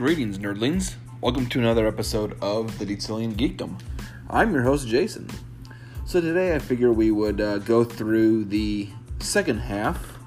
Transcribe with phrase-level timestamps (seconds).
[0.00, 0.94] Greetings, nerdlings.
[1.20, 3.78] Welcome to another episode of the Dietzelian Geekdom.
[4.30, 5.28] I'm your host, Jason.
[6.06, 10.18] So today I figure we would uh, go through the second half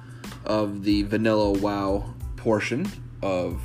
[0.46, 2.88] of the Vanilla WoW portion
[3.24, 3.64] of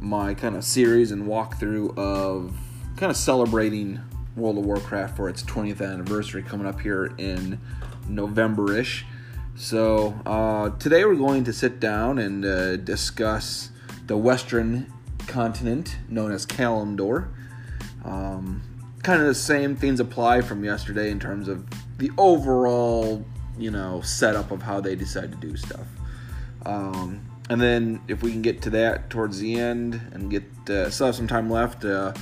[0.00, 2.56] my kind of series and walkthrough of
[2.96, 4.00] kind of celebrating
[4.34, 7.60] World of Warcraft for its 20th anniversary coming up here in
[8.08, 9.04] November ish.
[9.56, 13.72] So uh, today we're going to sit down and uh, discuss
[14.06, 14.90] the Western
[15.26, 17.28] continent known as Kalimdor.
[18.04, 18.62] Um,
[19.02, 21.66] kind of the same things apply from yesterday in terms of
[21.98, 23.24] the overall,
[23.58, 25.86] you know, setup of how they decide to do stuff.
[26.64, 30.88] Um, and then if we can get to that towards the end and get uh,
[30.90, 32.12] still have some time left, uh,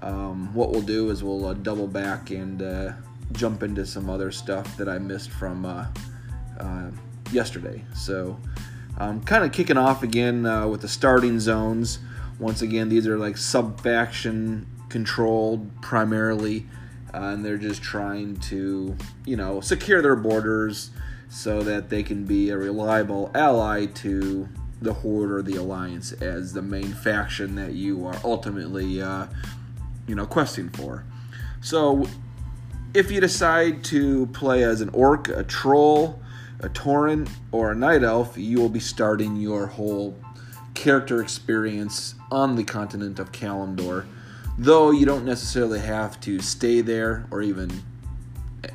[0.00, 2.92] um, what we'll do is we'll uh, double back and uh,
[3.32, 5.86] jump into some other stuff that I missed from uh,
[6.58, 6.90] uh,
[7.32, 7.84] yesterday.
[7.94, 8.38] So
[8.96, 11.98] I'm kind of kicking off again with the starting zones.
[12.40, 16.66] Once again, these are like sub faction controlled primarily,
[17.12, 18.96] and they're just trying to,
[19.26, 20.90] you know, secure their borders
[21.28, 24.48] so that they can be a reliable ally to
[24.80, 29.26] the Horde or the Alliance as the main faction that you are ultimately, uh,
[30.06, 31.04] you know, questing for.
[31.60, 32.06] So,
[32.94, 36.20] if you decide to play as an orc, a troll,
[36.60, 40.16] a tauren, or a night elf, you will be starting your whole
[40.80, 44.06] character experience on the continent of Kalimdor,
[44.56, 47.70] though you don't necessarily have to stay there or even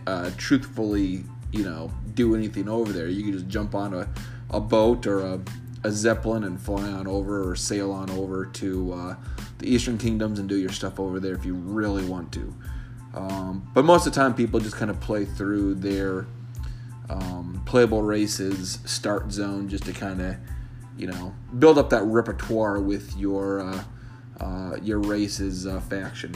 [0.05, 3.07] uh, truthfully, you know, do anything over there.
[3.07, 4.07] You can just jump on a,
[4.51, 5.41] a boat or a,
[5.83, 9.15] a zeppelin and fly on over or sail on over to uh,
[9.57, 12.53] the Eastern Kingdoms and do your stuff over there if you really want to.
[13.15, 16.27] Um, but most of the time, people just kind of play through their
[17.09, 20.35] um, playable races start zone just to kind of
[20.97, 23.83] you know, build up that repertoire with your uh,
[24.39, 26.33] uh, your race's uh, faction.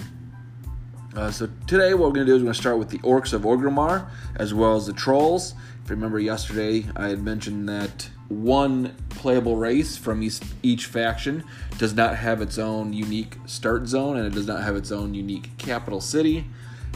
[1.16, 3.00] Uh, so today, what we're going to do is we're going to start with the
[3.00, 5.56] Orcs of Orgrimmar, as well as the Trolls.
[5.84, 11.44] If you remember yesterday, I had mentioned that one playable race from each, each faction
[11.80, 15.16] does not have its own unique start zone, and it does not have its own
[15.16, 16.46] unique capital city.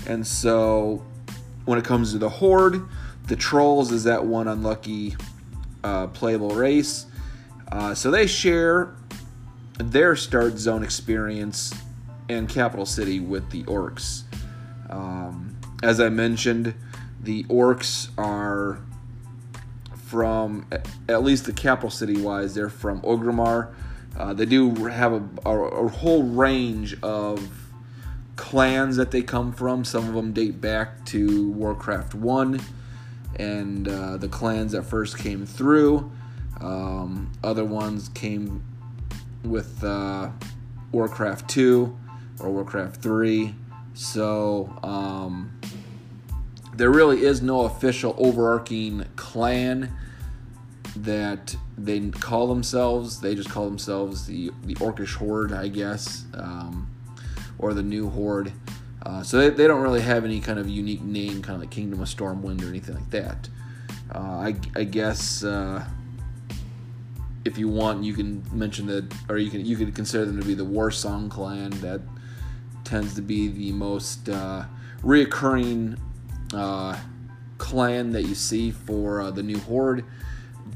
[0.05, 1.03] And so,
[1.65, 2.83] when it comes to the Horde,
[3.27, 5.15] the Trolls is that one unlucky
[5.83, 7.07] uh, playable race
[7.73, 8.93] uh, so they share
[9.79, 11.73] their start zone experience
[12.29, 14.25] in Capital City with the Orcs.
[14.91, 16.75] Um, as I mentioned,
[17.19, 18.79] the Orcs are
[20.05, 20.67] from,
[21.09, 23.73] at least the Capital City wise, they're from Orgrimmar.
[24.15, 27.71] Uh, they do have a, a, a, whole range of
[28.35, 29.83] clans that they come from.
[29.83, 32.61] Some of them date back to Warcraft 1
[33.37, 36.11] and uh, the clans that first came through.
[36.63, 38.63] Um, other ones came
[39.43, 40.29] with uh,
[40.91, 41.97] Warcraft 2
[42.39, 43.53] or Warcraft 3.
[43.93, 45.59] So um,
[46.75, 49.93] there really is no official overarching clan
[50.95, 53.19] that they call themselves.
[53.19, 56.89] They just call themselves the the Orcish Horde, I guess, um,
[57.59, 58.53] or the New Horde.
[59.05, 61.71] Uh, so they, they don't really have any kind of unique name, kind of like
[61.71, 63.49] Kingdom of Stormwind or anything like that.
[64.13, 65.83] Uh, I, I guess uh,
[67.45, 70.45] if you want, you can mention that, or you can you could consider them to
[70.45, 71.71] be the Warsong clan.
[71.81, 72.01] That
[72.83, 74.65] tends to be the most uh,
[75.01, 75.99] reoccurring
[76.53, 76.97] uh,
[77.57, 80.05] clan that you see for uh, the new horde.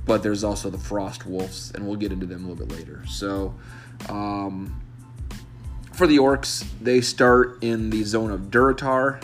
[0.05, 3.03] But there's also the Frost Wolves, and we'll get into them a little bit later.
[3.07, 3.55] So,
[4.09, 4.81] um,
[5.93, 9.23] for the orcs, they start in the zone of Durotar,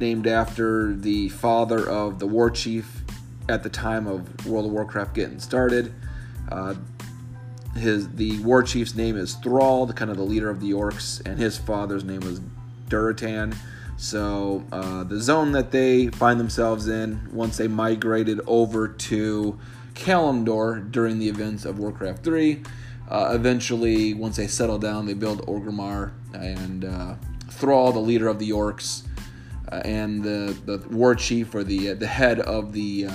[0.00, 3.02] named after the father of the war chief
[3.48, 5.92] at the time of World of Warcraft getting started.
[6.52, 6.74] Uh,
[7.74, 11.24] his the war chief's name is Thrall, the kind of the leader of the orcs,
[11.26, 12.40] and his father's name was
[12.88, 13.56] Durotan.
[13.96, 19.58] So uh, the zone that they find themselves in once they migrated over to
[19.94, 22.62] Kalimdor during the events of Warcraft 3.
[23.08, 27.14] Uh, eventually, once they settle down, they build Orgrimmar and uh,
[27.48, 29.02] Thrall, the leader of the orcs,
[29.70, 33.06] uh, and the, the war chief or the the head of the,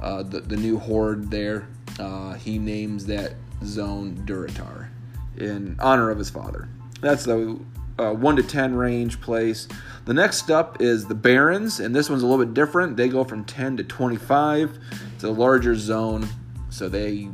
[0.00, 1.68] uh, the the new horde there
[1.98, 4.88] uh, he names that zone Durotar
[5.36, 6.68] in honor of his father.
[7.00, 7.58] That's the
[7.98, 9.68] uh, 1 to 10 range place.
[10.06, 12.96] The next up is the Barrens, and this one's a little bit different.
[12.96, 14.78] They go from 10 to 25.
[15.14, 16.28] It's a larger zone,
[16.70, 17.28] so they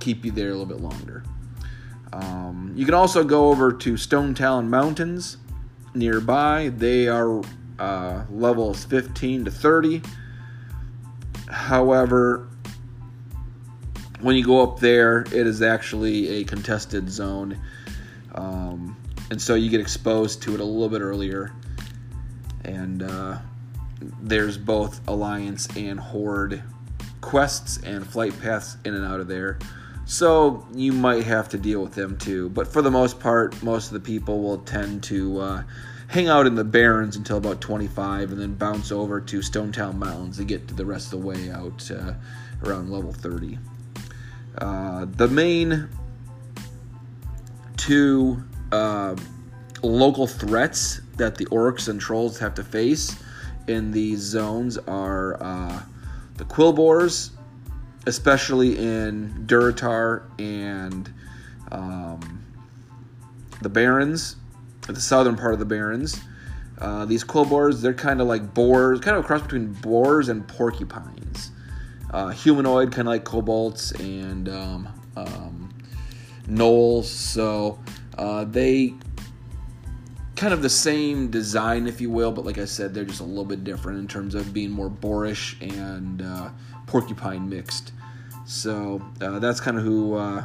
[0.00, 1.24] keep you there a little bit longer.
[2.12, 5.36] Um, you can also go over to Stone Talon Mountains
[5.94, 6.70] nearby.
[6.74, 7.42] They are
[7.78, 10.02] uh, levels 15 to 30.
[11.48, 12.48] However,
[14.20, 17.60] when you go up there, it is actually a contested zone.
[18.34, 18.96] Um,
[19.30, 21.52] and so you get exposed to it a little bit earlier.
[22.64, 23.38] And uh,
[24.20, 26.62] there's both Alliance and Horde
[27.20, 29.58] quests and flight paths in and out of there.
[30.06, 32.48] So you might have to deal with them too.
[32.50, 35.62] But for the most part, most of the people will tend to uh,
[36.08, 40.38] hang out in the Barrens until about 25 and then bounce over to Stonetalon Mountains
[40.38, 42.14] to get to the rest of the way out uh,
[42.64, 43.58] around level 30.
[44.56, 45.88] Uh, the main
[47.76, 49.14] two uh,
[49.82, 53.16] local threats that the orcs and trolls have to face
[53.66, 55.82] in these zones are uh,
[56.36, 57.32] the quillboars,
[58.06, 61.12] especially in Durotar and
[61.70, 62.44] um,
[63.60, 64.36] the Barrens,
[64.92, 66.20] the southern part of the Barrens.
[66.78, 70.46] Uh, these quillboars, they're kind of like boars, kind of a cross between boars and
[70.46, 71.50] porcupines.
[72.10, 75.74] Uh, humanoid, kind of like kobolds and um, um,
[76.48, 77.04] gnolls.
[77.04, 77.78] So
[78.16, 78.94] uh, they
[80.36, 83.24] kind of the same design, if you will, but like I said, they're just a
[83.24, 86.50] little bit different in terms of being more boarish and uh,
[86.86, 87.92] porcupine mixed.
[88.46, 90.44] So uh, that's kind of who uh,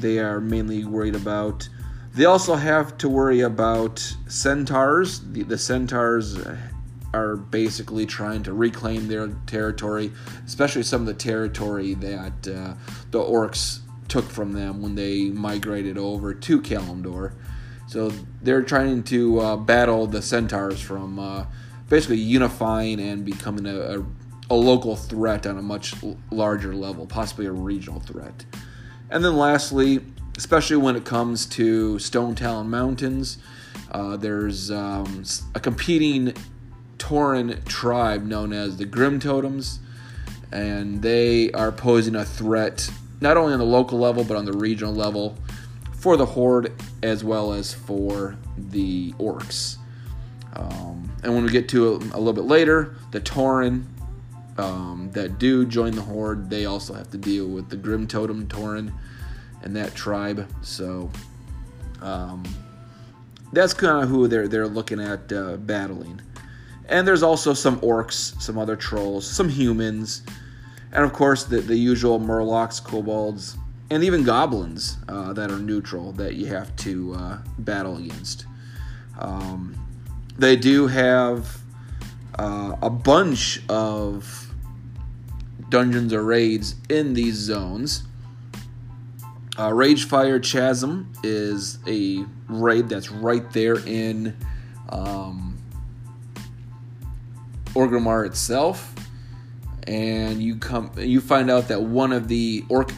[0.00, 1.68] they are mainly worried about.
[2.14, 5.20] They also have to worry about centaurs.
[5.20, 6.38] The, the centaurs
[7.14, 10.12] are basically trying to reclaim their territory,
[10.46, 12.74] especially some of the territory that uh,
[13.10, 17.32] the orcs took from them when they migrated over to Kalimdor.
[17.86, 18.12] So
[18.42, 21.46] they're trying to uh, battle the centaurs from uh,
[21.88, 24.04] basically unifying and becoming a, a,
[24.50, 25.94] a, local threat on a much
[26.30, 28.44] larger level, possibly a regional threat.
[29.10, 30.00] And then lastly,
[30.40, 33.36] especially when it comes to Stonetalon Mountains,
[33.90, 35.22] uh, there's um,
[35.54, 36.32] a competing
[36.96, 39.80] Tauren tribe known as the Grim Totems,
[40.50, 42.88] and they are posing a threat
[43.20, 45.36] not only on the local level but on the regional level
[45.92, 46.72] for the Horde
[47.02, 49.76] as well as for the Orcs.
[50.54, 53.84] Um, and when we get to it a little bit later, the Tauren
[54.56, 58.46] um, that do join the Horde, they also have to deal with the Grim Totem
[58.46, 58.94] Tauren
[59.62, 60.48] and that tribe.
[60.62, 61.10] So
[62.00, 62.42] um,
[63.52, 66.20] that's kind of who they're they're looking at uh, battling.
[66.88, 70.22] And there's also some orcs, some other trolls, some humans,
[70.92, 73.56] and of course the, the usual murlocs, kobolds,
[73.90, 78.46] and even goblins uh, that are neutral that you have to uh, battle against.
[79.18, 79.76] Um,
[80.36, 81.58] they do have
[82.38, 84.52] uh, a bunch of
[85.68, 88.04] dungeons or raids in these zones.
[89.60, 94.34] Uh, Ragefire Chasm is a raid that's right there in
[94.88, 95.58] um,
[97.74, 98.94] Orgrimmar itself,
[99.86, 102.90] and you come you find out that one of the orc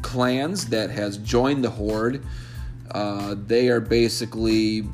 [0.00, 2.24] clans that has joined the horde.
[2.92, 4.88] Uh, they are basically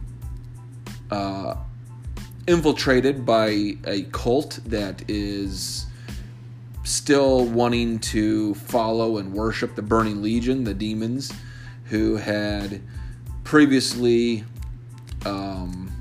[1.13, 1.55] uh,
[2.49, 5.86] infiltrated by a cult that is
[6.87, 11.33] still wanting to follow and worship the Burning Legion, the demons,
[11.87, 12.81] who had
[13.43, 14.45] previously
[15.25, 15.93] um,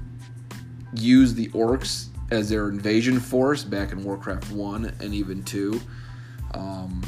[0.93, 5.81] used the orcs as their invasion force back in Warcraft 1 and even 2.
[6.53, 7.03] Um,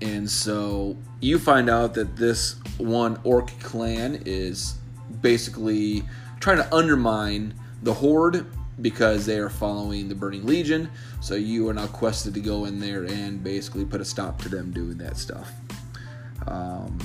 [0.00, 4.76] and so you find out that this one orc clan is
[5.20, 6.04] basically
[6.40, 8.46] trying to undermine the horde
[8.80, 10.90] because they are following the Burning Legion.
[11.20, 14.48] So you are now quested to go in there and basically put a stop to
[14.48, 15.50] them doing that stuff.
[16.46, 16.98] Um,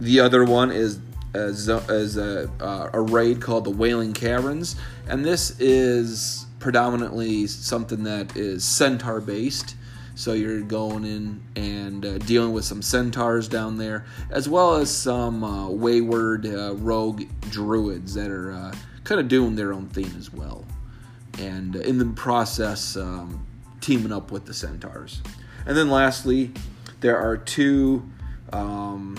[0.00, 1.00] the other one is
[1.34, 4.76] as, as a, uh, a raid called the Wailing Caverns,
[5.08, 9.76] and this is predominantly something that is centaur based.
[10.14, 14.90] So you're going in and uh, dealing with some centaurs down there, as well as
[14.94, 20.12] some uh, wayward uh, rogue druids that are uh, kind of doing their own thing
[20.18, 20.66] as well.
[21.42, 23.44] And in the process, um,
[23.80, 25.22] teaming up with the centaurs.
[25.66, 26.52] And then lastly,
[27.00, 28.08] there are two
[28.52, 29.18] um,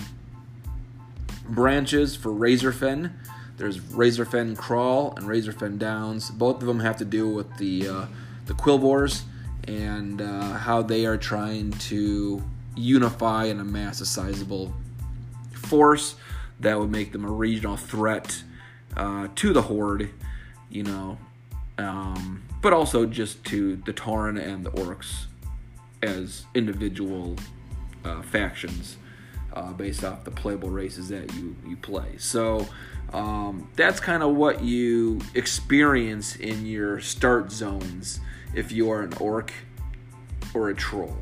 [1.48, 3.12] branches for Razorfen.
[3.56, 6.30] There's Razorfen Crawl and Razorfen Downs.
[6.30, 8.06] Both of them have to do with the uh,
[8.46, 9.22] the Quillboars
[9.66, 12.42] and uh, how they are trying to
[12.76, 14.74] unify and amass a sizable
[15.52, 16.16] force
[16.60, 18.42] that would make them a regional threat
[18.96, 20.10] uh, to the Horde,
[20.68, 21.18] you know,
[21.78, 25.26] um, but also just to the Tauren and the Orcs
[26.02, 27.36] as individual
[28.04, 28.96] uh, factions
[29.52, 32.16] uh, based off the playable races that you, you play.
[32.18, 32.66] So
[33.12, 38.20] um, that's kind of what you experience in your start zones
[38.54, 39.52] if you are an orc
[40.52, 41.16] or a troll.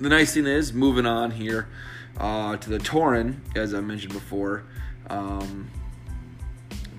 [0.00, 1.68] the nice thing is, moving on here
[2.16, 4.64] uh, to the Tauren, as I mentioned before.
[5.08, 5.70] Um,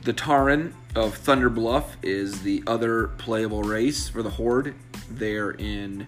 [0.03, 4.74] the Tauren of Thunder Bluff is the other playable race for the Horde
[5.10, 6.08] there in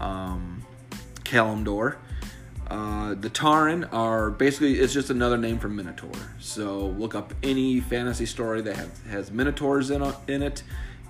[0.00, 0.64] um,
[1.24, 1.96] Kalimdor.
[2.66, 6.10] Uh, the Tauren are basically it's just another name for Minotaur.
[6.38, 10.62] So look up any fantasy story that have, has Minotaurs in, in it,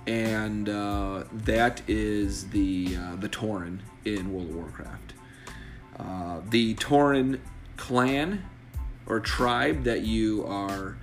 [0.06, 5.14] and uh, that is the uh, the Tauren in World of Warcraft.
[5.98, 7.40] Uh, the Tauren
[7.76, 8.44] clan
[9.06, 10.96] or tribe that you are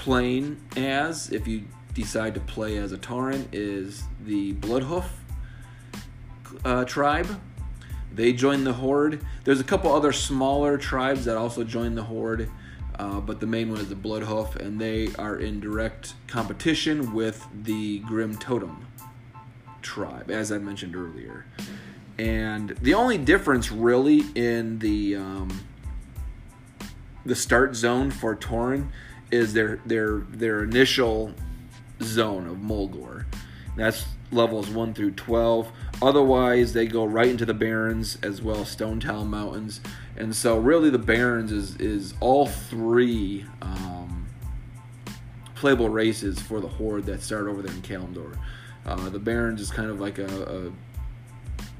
[0.00, 5.04] playing as, if you decide to play as a Tauren, is the Bloodhoof
[6.64, 7.38] uh, tribe.
[8.14, 9.24] They join the Horde.
[9.44, 12.48] There's a couple other smaller tribes that also join the Horde,
[12.98, 17.46] uh, but the main one is the Bloodhoof, and they are in direct competition with
[17.62, 18.86] the Grim Totem
[19.82, 21.44] tribe, as I mentioned earlier.
[22.18, 25.60] And the only difference, really, in the um,
[27.26, 28.88] the start zone for Tauren
[29.30, 31.34] is their their their initial
[32.02, 33.26] zone of Mulgore.
[33.76, 35.70] That's levels 1 through 12.
[36.02, 39.80] Otherwise, they go right into the Barrens as well as Stone Talon Mountains.
[40.16, 44.26] And so, really, the Barrens is, is all three um,
[45.54, 48.38] playable races for the Horde that start over there in Kalimdor.
[48.86, 50.72] Uh, the Barrens is kind of like a, a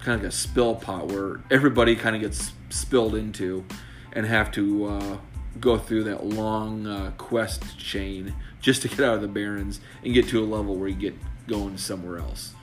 [0.01, 3.65] kind of like a spill pot where everybody kind of gets spilled into
[4.13, 5.19] and have to uh,
[5.59, 10.15] go through that long uh, quest chain just to get out of the Barrens and
[10.15, 11.15] get to a level where you get
[11.47, 12.55] going somewhere else.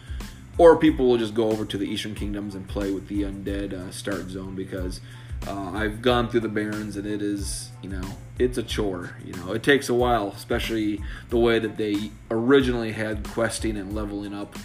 [0.57, 3.73] Or people will just go over to the Eastern Kingdoms and play with the undead
[3.73, 5.01] uh, start zone because
[5.45, 8.03] uh, I've gone through the Barrens and it is, you know,
[8.39, 9.15] it's a chore.
[9.23, 13.93] You know, it takes a while, especially the way that they originally had questing and
[13.93, 14.55] leveling up.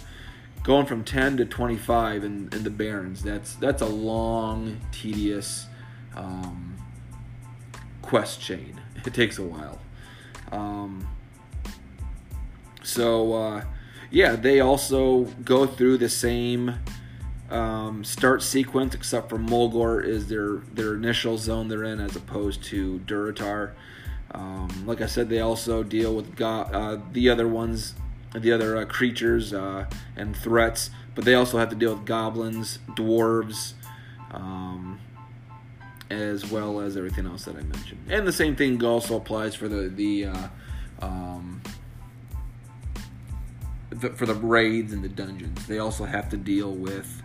[0.63, 5.67] Going from 10 to 25 in, in the Barrens, that's that's a long, tedious
[6.15, 6.72] um,
[8.03, 8.79] quest chain.
[9.03, 9.79] It takes a while.
[10.51, 11.07] Um,
[12.83, 13.63] so, uh,
[14.11, 16.75] yeah, they also go through the same
[17.49, 22.63] um, start sequence, except for Mulgore is their their initial zone they're in, as opposed
[22.65, 23.71] to Durotar.
[24.31, 27.95] Um, like I said, they also deal with go- uh, the other ones,
[28.33, 32.79] the other uh, creatures uh, and threats, but they also have to deal with goblins,
[32.89, 33.73] dwarves,
[34.31, 34.92] um,
[36.13, 38.05] as well as everything else that I mentioned.
[38.09, 40.47] And the same thing also applies for the the, uh,
[41.01, 41.61] um,
[43.89, 45.65] the for the raids and the dungeons.
[45.67, 47.21] They also have to deal with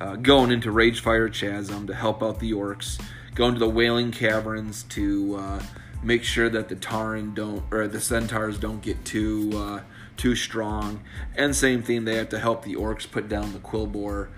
[0.00, 3.00] uh, going into Ragefire Chasm to help out the orcs,
[3.34, 5.62] going to the Wailing Caverns to uh,
[6.02, 9.80] make sure that the Tauren don't or the Centaurs don't get too uh,
[10.16, 11.00] too strong,
[11.36, 14.28] and same thing they have to help the orcs put down the Quilboar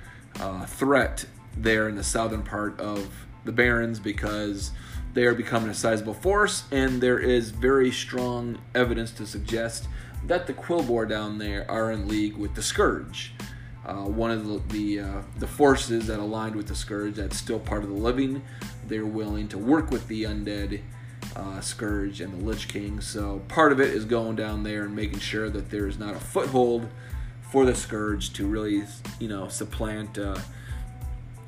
[0.41, 1.27] uh, threat
[1.57, 4.73] there in the southern part of the Barrens because
[5.15, 9.89] they are becoming a sizable force, and there is very strong evidence to suggest
[10.27, 13.33] that the Quilboar down there are in league with the Scourge.
[13.87, 17.61] Uh, one of the the, uh, the, forces that aligned with the Scourge that's still
[17.61, 18.43] part of the living.
[18.89, 20.83] They're willing to work with the undead
[21.37, 23.01] uh, Scourge and the Lich King.
[23.01, 26.21] So part of it is going down there and making sure that there's not a
[26.21, 26.89] foothold
[27.51, 28.85] for the Scourge to really,
[29.21, 30.37] you know, supplant uh,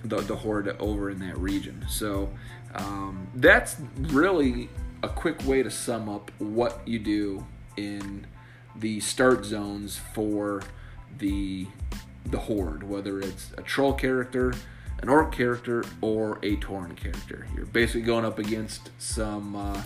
[0.08, 1.84] the, the Horde over in that region.
[1.88, 2.30] So
[2.74, 4.68] um, that's really
[5.02, 7.46] a quick way to sum up what you do
[7.76, 8.26] in
[8.76, 10.62] the start zones for
[11.18, 11.66] the
[12.26, 14.52] the horde, whether it's a troll character,
[15.00, 17.46] an orc character, or a Tauren character.
[17.54, 19.82] You're basically going up against some uh,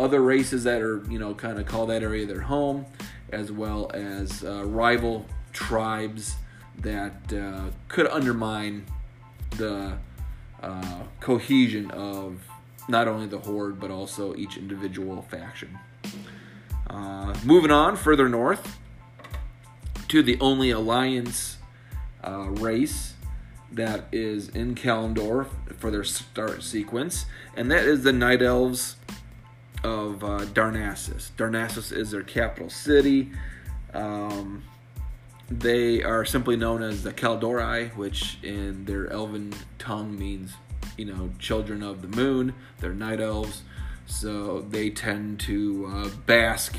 [0.00, 2.86] other races that are, you know, kind of call that area their home,
[3.30, 6.34] as well as uh, rival tribes
[6.78, 8.86] that uh, could undermine
[9.56, 9.98] the
[10.62, 12.40] uh, cohesion of
[12.88, 15.78] not only the horde but also each individual faction.
[16.88, 18.78] Uh, moving on further north,
[20.08, 21.56] to the only alliance
[22.22, 23.14] uh, race
[23.70, 25.46] that is in Kalimdor
[25.78, 27.24] for their start sequence,
[27.56, 28.96] and that is the Night Elves
[29.82, 31.30] of uh, Darnassus.
[31.38, 33.30] Darnassus is their capital city.
[33.94, 34.64] Um,
[35.50, 40.54] they are simply known as the Kaldorei, which in their elven tongue means,
[40.96, 42.54] you know, children of the moon.
[42.80, 43.62] They're night elves,
[44.06, 46.76] so they tend to uh, bask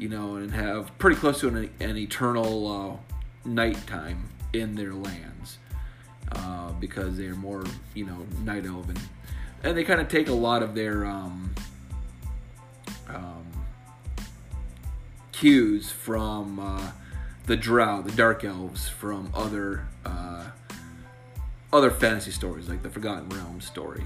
[0.00, 5.58] you know, and have pretty close to an, an eternal uh, nighttime in their lands
[6.32, 8.96] uh, because they're more, you know, night elven.
[9.62, 11.54] And they kind of take a lot of their um,
[13.08, 13.46] um,
[15.32, 16.92] cues from uh,
[17.50, 20.44] the Drow, the Dark Elves, from other uh,
[21.72, 24.04] other fantasy stories like the Forgotten Realms story.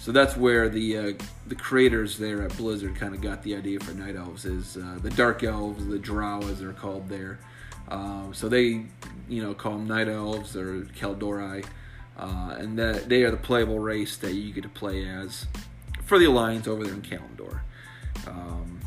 [0.00, 1.12] So that's where the uh,
[1.48, 4.96] the creators there at Blizzard kind of got the idea for night elves is uh,
[5.02, 7.40] the dark elves, the drow as they're called there.
[7.88, 8.84] Um, so they,
[9.28, 11.66] you know, call them night elves or Kaldorei,
[12.16, 15.48] uh, and that they are the playable race that you get to play as
[16.04, 17.58] for the Alliance over there in Kalimdor.
[18.28, 18.78] Um,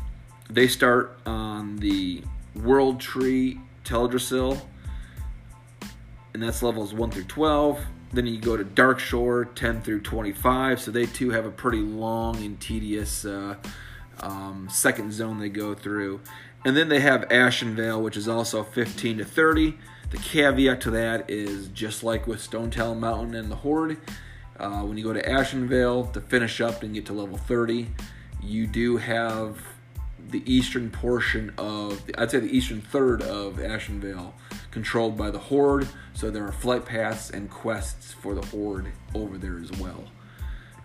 [0.48, 2.22] they start on the
[2.54, 4.60] World Tree Teldrassil,
[6.34, 7.84] and that's levels 1 through 12.
[8.12, 12.36] Then you go to Darkshore 10 through 25, so they too have a pretty long
[12.44, 13.56] and tedious uh,
[14.20, 16.20] um, second zone they go through.
[16.64, 19.78] And then they have Ashenvale, which is also 15 to 30.
[20.10, 23.96] The caveat to that is just like with Stonetalon Mountain and the Horde,
[24.60, 27.88] uh, when you go to Ashenvale to finish up and get to level 30,
[28.42, 29.58] you do have
[30.30, 34.32] the eastern portion of, I'd say the eastern third of Ashenvale
[34.70, 35.88] controlled by the Horde.
[36.14, 40.04] So there are flight paths and quests for the Horde over there as well.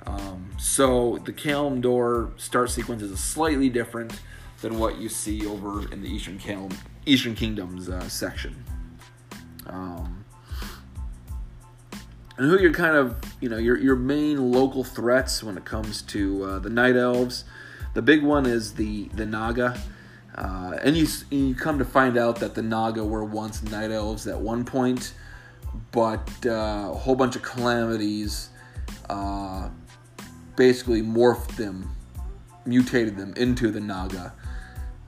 [0.06, 4.20] Um, so the Kalimdor start sequence is slightly different
[4.62, 6.72] than what you see over in the Eastern Calum,
[7.06, 8.64] Eastern Kingdoms uh, section.
[9.66, 10.26] Um,
[12.38, 16.02] and who your kind of you know your your main local threats when it comes
[16.04, 17.44] to uh, the night elves.
[17.94, 19.80] The big one is the the Naga,
[20.36, 24.28] uh, and you you come to find out that the Naga were once night elves
[24.28, 25.14] at one point,
[25.92, 28.50] but uh, a whole bunch of calamities
[29.10, 29.70] uh,
[30.56, 31.90] basically morphed them,
[32.66, 34.34] mutated them into the Naga.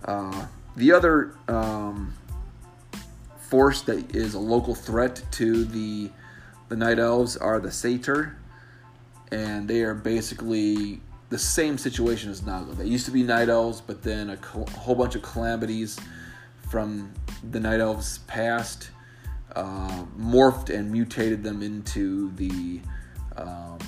[0.05, 0.45] Uh,
[0.75, 2.13] the other um,
[3.39, 6.09] force that is a local threat to the
[6.69, 8.37] the night elves are the satyr,
[9.31, 12.73] and they are basically the same situation as Naga.
[12.73, 15.99] They used to be night elves, but then a, cl- a whole bunch of calamities
[16.69, 17.13] from
[17.51, 18.89] the night elves past
[19.55, 22.81] uh, morphed and mutated them into the
[23.37, 23.79] um,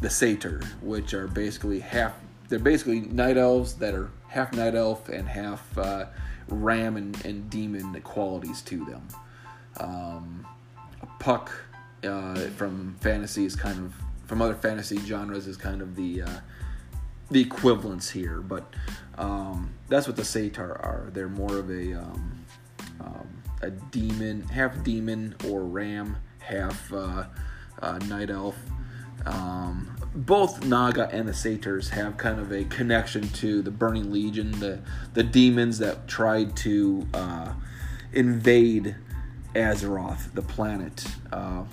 [0.00, 2.14] the satyr, which are basically half.
[2.48, 6.06] They're basically night elves that are half night elf and half uh,
[6.48, 9.08] ram and, and demon qualities to them.
[9.78, 10.46] Um,
[11.18, 11.50] Puck
[12.02, 13.94] uh, from fantasy is kind of
[14.26, 16.40] from other fantasy genres is kind of the uh,
[17.30, 18.74] the equivalence here, but
[19.18, 21.10] um, that's what the Satyr are.
[21.12, 22.44] They're more of a um,
[23.00, 23.28] um,
[23.62, 27.24] a demon, half demon or ram, half uh,
[27.80, 28.56] uh, night elf.
[29.26, 34.50] Um, both Naga and the Satyrs have kind of a connection to the Burning Legion,
[34.60, 34.80] the
[35.14, 37.52] the demons that tried to uh,
[38.12, 38.96] invade
[39.54, 41.64] Azeroth, the planet, uh,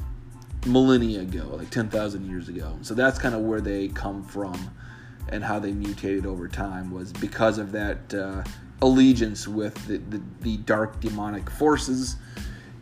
[0.65, 2.77] millennia ago, like ten thousand years ago.
[2.81, 4.71] So that's kind of where they come from,
[5.29, 8.43] and how they mutated over time was because of that uh,
[8.81, 12.17] allegiance with the, the, the dark demonic forces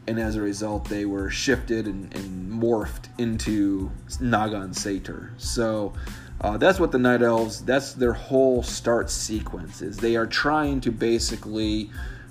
[0.08, 5.34] and as a result, they were shifted and, and morphed into Naga and Satyr.
[5.38, 5.94] So
[6.42, 7.62] uh, that's what the Night Elves.
[7.62, 9.82] That's their whole start sequence.
[9.82, 11.90] Is they are trying to basically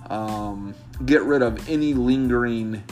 [0.09, 0.75] um,
[1.05, 2.85] get rid of any lingering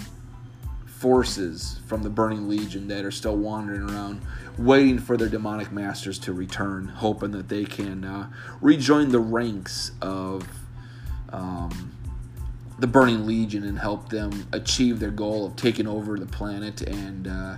[1.02, 4.22] forces from the Burning Legion that are still wandering around,
[4.56, 9.90] waiting for their demonic masters to return, hoping that they can uh, rejoin the ranks
[10.00, 10.46] of.
[11.30, 11.92] Um,
[12.78, 17.28] the Burning Legion and help them achieve their goal of taking over the planet and
[17.28, 17.56] uh,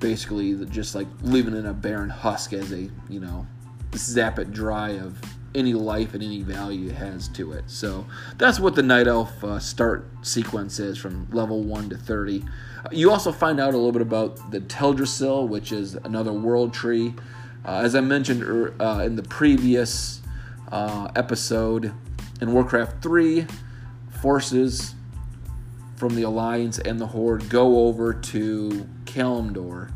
[0.00, 3.46] basically just like living in a barren husk as they, you know,
[3.94, 5.18] zap it dry of
[5.54, 7.64] any life and any value has to it.
[7.66, 8.06] So
[8.38, 12.44] that's what the Night Elf uh, start sequence is from level 1 to 30.
[12.92, 17.14] You also find out a little bit about the Teldrassil, which is another world tree.
[17.64, 18.42] Uh, as I mentioned
[18.80, 20.22] uh, in the previous
[20.70, 21.92] uh, episode
[22.40, 23.46] in Warcraft 3,
[24.22, 24.94] forces
[25.96, 29.90] from the Alliance and the Horde go over to Kalimdor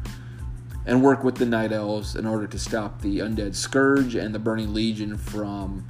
[0.86, 4.38] and work with the Night Elves in order to stop the Undead Scourge and the
[4.38, 5.86] Burning Legion from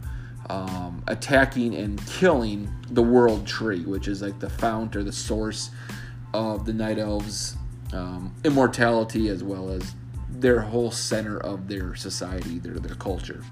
[0.48, 5.70] um, attacking and killing the World Tree, which is like the fount or the source
[6.33, 7.57] of the Night Elves'
[7.92, 9.94] um, immortality as well as
[10.28, 13.42] their whole center of their society, their their culture.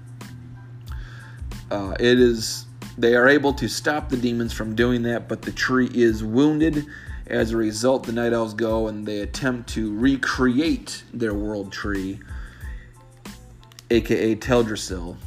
[1.71, 2.65] Uh, it is
[2.97, 6.85] they are able to stop the demons from doing that, but the tree is wounded.
[7.33, 12.19] As a result, the Night Elves go and they attempt to recreate their world tree,
[13.89, 15.17] aka Teldrassil,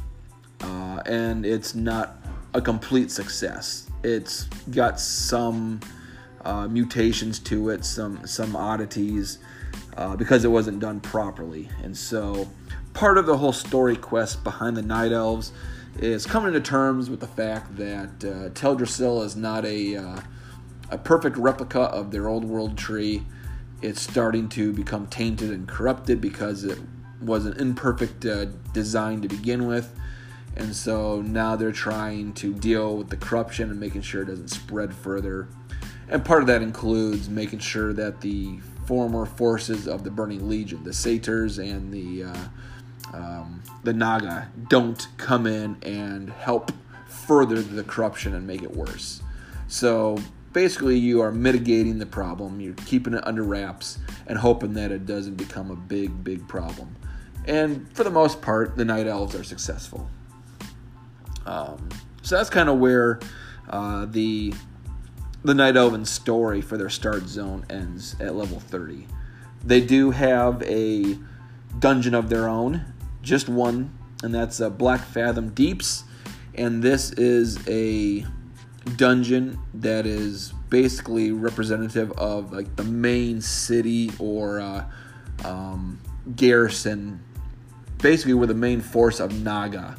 [0.61, 2.15] uh, and it's not
[2.53, 3.89] a complete success.
[4.05, 5.81] It's got some
[6.45, 9.39] uh, mutations to it, some some oddities,
[9.97, 11.67] uh, because it wasn't done properly.
[11.83, 12.47] And so,
[12.93, 15.51] part of the whole story quest behind the Night Elves
[15.99, 20.21] is coming to terms with the fact that uh, Teldrassil is not a uh,
[20.89, 23.23] a perfect replica of their old world tree,
[23.81, 26.79] it's starting to become tainted and corrupted because it
[27.21, 29.93] was an imperfect uh, design to begin with.
[30.55, 34.49] And so now they're trying to deal with the corruption and making sure it doesn't
[34.49, 35.49] spread further.
[36.09, 40.83] And part of that includes making sure that the former forces of the Burning Legion,
[40.83, 42.47] the Satyrs and the uh,
[43.13, 46.71] um, the Naga, don't come in and help
[47.07, 49.21] further the corruption and make it worse.
[49.67, 50.17] So
[50.57, 52.59] basically, you are mitigating the problem.
[52.59, 56.95] You're keeping it under wraps and hoping that it doesn't become a big, big problem.
[57.45, 60.09] And for the most part, the Night Elves are successful.
[61.45, 61.87] Um,
[62.23, 63.19] so that's kind of where
[63.69, 64.51] uh, the
[65.43, 69.05] the Night Elven story for their start zone ends at level 30.
[69.63, 71.19] They do have a
[71.77, 72.83] dungeon of their own,
[73.21, 76.03] just one, and that's a Black Fathom Deeps.
[76.55, 78.25] And this is a
[78.95, 84.85] dungeon that is basically representative of like the main city or uh,
[85.45, 85.99] um,
[86.35, 87.19] garrison,
[88.01, 89.97] basically where the main force of Naga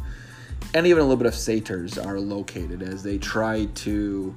[0.74, 4.36] and even a little bit of satyrs are located as they try to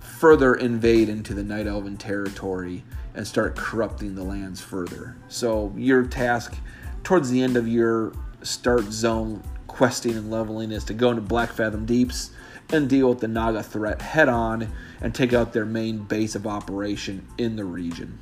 [0.00, 2.84] further invade into the Night Elven territory
[3.14, 5.16] and start corrupting the lands further.
[5.28, 6.54] So, your task
[7.02, 11.50] towards the end of your start zone questing and leveling is to go into Black
[11.50, 12.30] Fathom Deeps
[12.72, 16.46] and deal with the Naga threat head on and take out their main base of
[16.46, 18.18] operation in the region.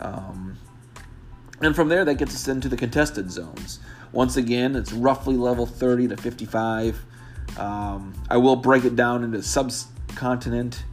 [0.00, 0.58] Um,
[1.60, 3.78] and from there, that gets us into the contested zones.
[4.12, 7.04] Once again, it's roughly level 30 to 55.
[7.58, 10.84] Um, I will break it down into subcontinent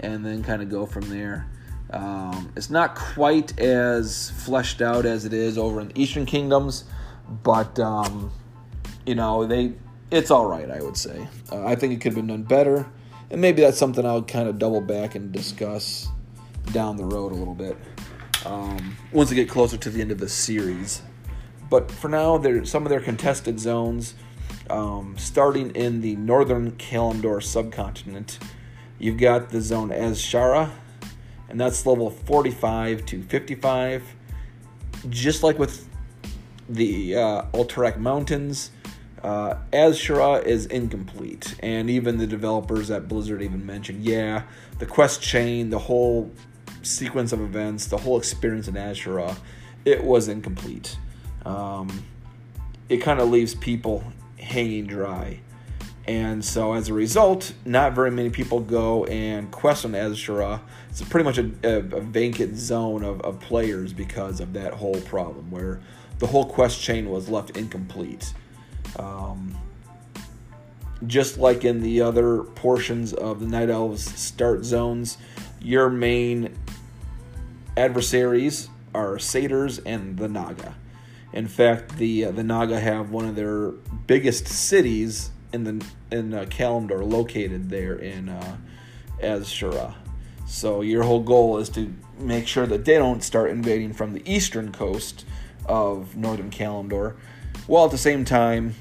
[0.00, 1.46] and then kind of go from there.
[1.90, 6.84] Um, it's not quite as fleshed out as it is over in the Eastern Kingdoms,
[7.42, 8.32] but um,
[9.04, 9.72] you know they
[10.10, 10.70] it's all right.
[10.70, 11.26] I would say.
[11.50, 12.86] Uh, I think it could have been done better,
[13.30, 16.08] and maybe that's something I'll kind of double back and discuss
[16.72, 17.76] down the road a little bit
[18.44, 21.02] um, once they get closer to the end of the series.
[21.68, 24.14] But for now, there some of their contested zones,
[24.70, 28.38] um, starting in the northern Kalimdor subcontinent.
[28.98, 30.70] You've got the zone Azshara,
[31.48, 34.14] and that's level 45 to 55.
[35.10, 35.88] Just like with
[36.68, 37.42] the uh,
[37.98, 38.70] Mountains,
[39.26, 44.42] uh, Azshara is incomplete, and even the developers at Blizzard even mentioned, yeah,
[44.78, 46.30] the quest chain, the whole
[46.82, 49.36] sequence of events, the whole experience in Azshara,
[49.84, 50.96] it was incomplete
[51.46, 52.04] um,
[52.88, 54.04] it kind of leaves people
[54.38, 55.40] hanging dry.
[56.06, 60.60] And so, as a result, not very many people go and quest on Azshara.
[60.90, 65.00] It's pretty much a, a, a, vacant zone of, of players because of that whole
[65.00, 65.80] problem, where
[66.18, 68.32] the whole quest chain was left incomplete.
[68.98, 69.56] Um,
[71.06, 75.18] just like in the other portions of the Night Elves start zones,
[75.60, 76.56] your main
[77.76, 80.74] adversaries are satyrs and the Naga.
[81.32, 83.72] In fact, the uh, the Naga have one of their
[84.06, 88.56] biggest cities in the in uh, Kalimdor located there in uh,
[89.22, 89.94] Azshara.
[90.46, 94.22] So your whole goal is to make sure that they don't start invading from the
[94.24, 95.24] eastern coast
[95.66, 97.16] of northern Kalimdor,
[97.66, 98.74] while at the same time,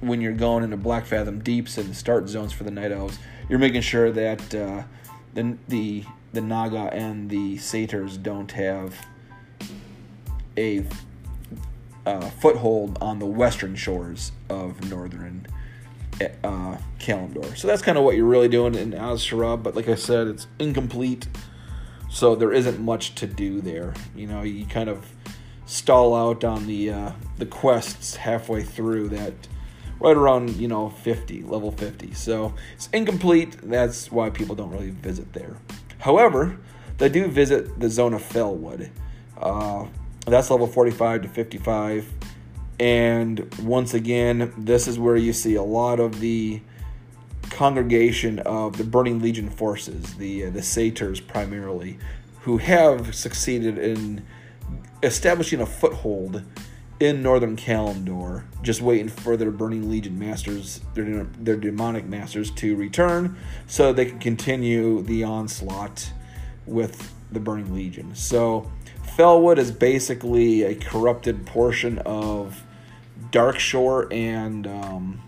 [0.00, 3.58] when you're going into Black Fathom Deeps and start zones for the Night Elves, you're
[3.58, 4.82] making sure that uh,
[5.34, 8.94] the the the Naga and the Satyrs don't have
[10.56, 10.84] a
[12.06, 15.46] uh, foothold on the western shores of northern
[16.44, 17.56] uh, Kalimdor.
[17.56, 20.46] So that's kind of what you're really doing in Azshara, but like I said, it's
[20.58, 21.28] incomplete,
[22.10, 23.94] so there isn't much to do there.
[24.16, 25.06] You know, you kind of
[25.68, 29.34] stall out on the uh, the quests halfway through that
[30.00, 33.56] right around you know 50 level 50 so it's incomplete.
[33.62, 35.56] That's why people don't really visit there.
[35.98, 36.58] However
[36.96, 38.90] they do visit the zone of Felwood
[39.40, 39.86] uh,
[40.26, 42.12] that's level 45 to 55.
[42.80, 46.60] And once again, this is where you see a lot of the
[47.50, 51.98] congregation of the Burning Legion forces, the uh, the satyrs primarily,
[52.42, 54.24] who have succeeded in
[55.02, 56.42] establishing a foothold
[57.00, 62.74] in northern Kalimdor, just waiting for their Burning Legion masters, their their demonic masters, to
[62.76, 66.12] return, so they can continue the onslaught
[66.66, 68.14] with the Burning Legion.
[68.14, 68.70] So
[69.16, 72.64] Felwood is basically a corrupted portion of
[73.30, 75.22] Darkshore and um,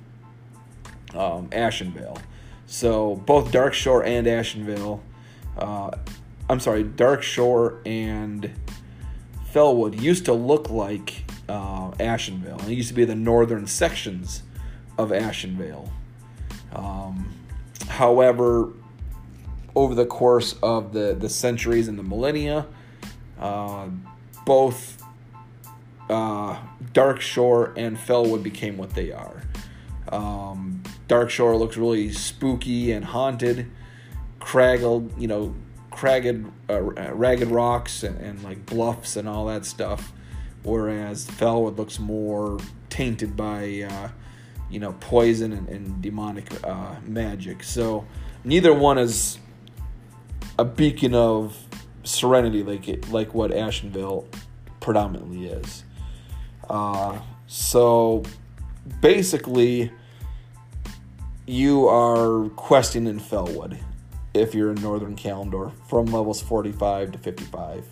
[1.14, 2.20] um, Ashenvale.
[2.66, 5.00] So both Darkshore and Ashenvale,
[5.59, 5.90] uh,
[6.48, 8.50] I'm sorry, Darkshore and
[9.52, 12.62] Felwood used to look like uh, Ashenvale.
[12.68, 14.42] It used to be the northern sections
[14.98, 15.88] of Ashenvale.
[16.72, 17.32] Um,
[17.88, 18.72] however,
[19.74, 22.66] over the course of the, the centuries and the millennia.
[23.38, 23.88] Uh,
[24.44, 25.02] both
[26.08, 26.58] uh,
[26.92, 29.42] Darkshore and Felwood became what they are.
[30.08, 33.70] Um, Darkshore looks really spooky and haunted,
[34.40, 35.54] craggled, you know,
[35.90, 40.12] cragged, uh, ragged rocks and, and, like bluffs and all that stuff.
[40.62, 44.09] Whereas Felwood looks more tainted by, uh,
[44.70, 47.62] you know, poison and, and demonic uh, magic.
[47.62, 48.07] So
[48.44, 49.38] neither one is
[50.59, 51.57] a beacon of
[52.05, 54.26] serenity like it, like what Ashenvale
[54.81, 55.85] predominantly is.
[56.68, 58.22] Uh, so
[59.00, 59.90] basically,
[61.46, 63.79] you are questing in Felwood
[64.34, 67.84] if you're in Northern Kalimdor from levels 45 to 55.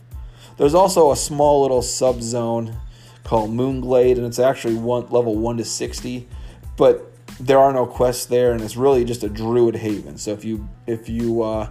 [0.56, 2.76] There's also a small little subzone
[3.24, 6.28] called Moonglade, and it's actually one level 1 to 60,
[6.76, 10.16] but there are no quests there, and it's really just a druid haven.
[10.18, 11.68] So if you if you uh,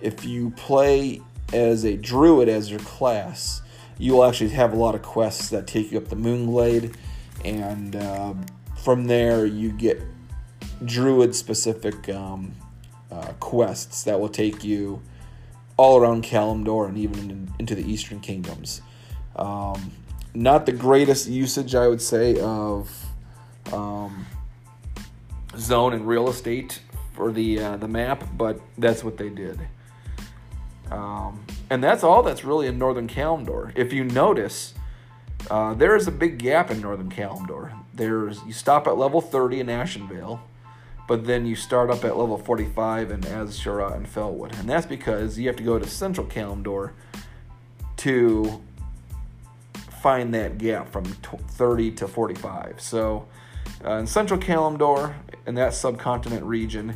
[0.00, 1.20] if you play
[1.52, 3.62] as a druid as your class,
[3.98, 6.94] you will actually have a lot of quests that take you up the Moonglade,
[7.44, 8.34] and uh,
[8.82, 10.02] from there you get
[10.84, 12.52] druid specific um,
[13.16, 15.02] uh, quests that will take you
[15.76, 18.82] all around Kalimdor and even in, into the Eastern Kingdoms.
[19.36, 19.92] Um,
[20.34, 22.90] not the greatest usage, I would say, of
[23.72, 24.26] um,
[25.56, 26.80] zone and real estate
[27.14, 29.58] for the uh, the map, but that's what they did.
[30.90, 33.72] Um, and that's all that's really in Northern Kalimdor.
[33.74, 34.74] If you notice,
[35.50, 37.72] uh, there is a big gap in Northern Kalimdor.
[37.94, 40.40] There's you stop at level 30 in Ashenvale,
[41.06, 45.38] but then you start up at level 45 in Azshara and Felwood, and that's because
[45.38, 46.92] you have to go to Central Kalimdor
[47.98, 48.62] to
[50.02, 52.80] find that gap from 30 to 45.
[52.80, 53.26] So
[53.84, 55.14] uh, in Central Kalimdor,
[55.46, 56.94] in that subcontinent region,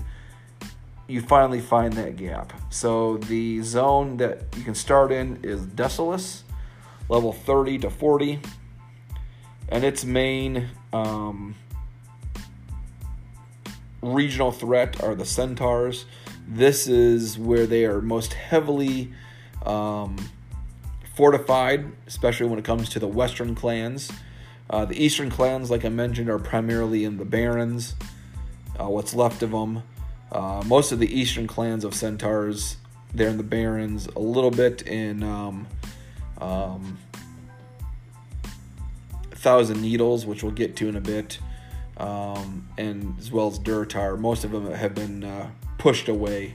[1.06, 2.52] you finally find that gap.
[2.70, 6.42] So the zone that you can start in is Desolace,
[7.08, 8.40] level 30 to 40,
[9.70, 11.54] and its main um,
[14.02, 16.06] regional threat are the centaurs.
[16.48, 19.12] This is where they are most heavily
[19.64, 20.16] um,
[21.14, 24.10] fortified, especially when it comes to the western clans.
[24.68, 27.94] Uh, the eastern clans, like I mentioned, are primarily in the Barrens,
[28.78, 29.82] uh, what's left of them.
[30.30, 32.76] Uh, most of the eastern clans of centaurs,
[33.12, 35.66] they're in the Barrens, a little bit in um,
[36.40, 36.98] um,
[39.32, 41.40] Thousand Needles, which we'll get to in a bit,
[42.00, 44.18] um, and as well as Durotar.
[44.18, 46.54] Most of them have been uh, pushed away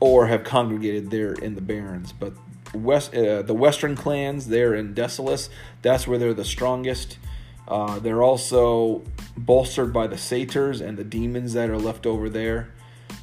[0.00, 2.12] or have congregated there in the Barrens.
[2.12, 2.32] But
[2.72, 5.50] west, uh, the Western clans, they're in Desolace.
[5.82, 7.18] That's where they're the strongest.
[7.66, 9.02] Uh, they're also
[9.36, 12.72] bolstered by the satyrs and the demons that are left over there.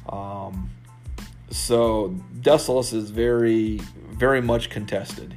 [0.08, 0.70] Um,
[1.50, 3.80] so Desolace is very,
[4.12, 5.34] very much contested.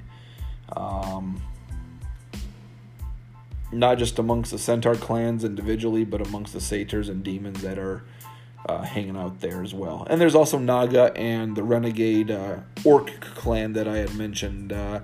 [0.75, 1.41] Um,
[3.71, 8.03] not just amongst the centaur clans individually, but amongst the satyrs and demons that are
[8.67, 10.05] uh, hanging out there as well.
[10.09, 15.01] And there's also Naga and the renegade uh, orc clan that I had mentioned uh,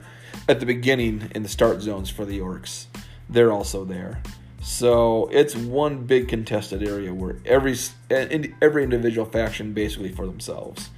[0.49, 2.87] at the beginning in the start zones for the orcs
[3.29, 4.21] they're also there.
[4.61, 7.75] So it's one big contested area where every
[8.09, 10.89] every individual faction basically for themselves.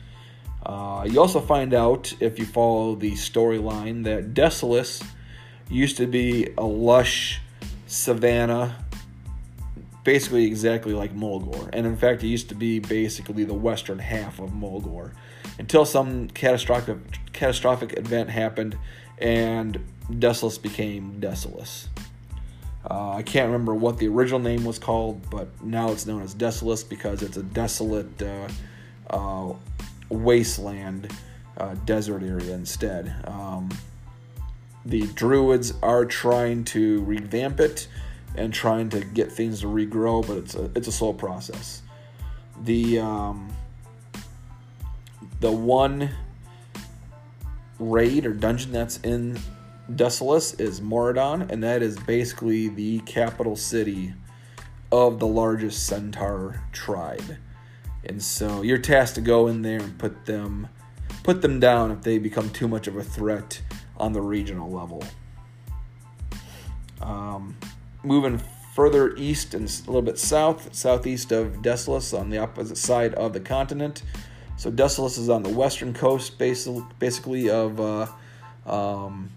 [0.66, 5.06] Uh, you also find out if you follow the storyline that Desolace
[5.70, 7.42] used to be a lush
[7.88, 8.76] savanna,
[10.04, 14.40] basically exactly like Mulgore, and in fact it used to be basically the western half
[14.40, 15.14] of Mulgore,
[15.58, 16.98] until some catastrophic
[17.34, 18.78] catastrophic event happened,
[19.18, 19.80] and
[20.12, 21.88] Desolace became Desolace.
[22.90, 26.34] Uh, I can't remember what the original name was called, but now it's known as
[26.34, 28.48] Desolace because it's a desolate uh,
[29.10, 29.54] uh,
[30.10, 31.12] wasteland
[31.58, 33.14] uh, desert area instead.
[33.26, 33.70] Um,
[34.88, 37.90] the Druids are trying to revamp it
[38.36, 41.82] and trying to get things to regrow, but it's a it's a slow process.
[42.64, 43.50] The um,
[45.42, 46.10] the one
[47.80, 49.38] raid or dungeon that's in
[49.92, 54.14] Desolace is Maraudon, and that is basically the capital city
[54.92, 57.38] of the largest centaur tribe.
[58.06, 60.70] And so you're tasked to go in there and put them
[61.24, 63.62] put them down if they become too much of a threat
[63.98, 65.04] on the regional level.
[67.02, 67.56] Um,
[68.04, 68.42] moving
[68.74, 73.34] further east and a little bit south, southeast of Desolace on the opposite side of
[73.34, 74.04] the continent.
[74.56, 78.08] So Desolace is on the western coast, basically of uh,
[78.66, 79.30] um,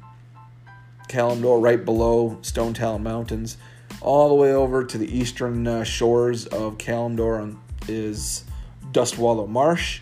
[1.09, 3.57] Kalimdor, right below Stone Talon Mountains,
[4.01, 7.57] all the way over to the eastern uh, shores of Kalimdor
[7.89, 8.45] is
[8.93, 10.01] Dustwallow Marsh,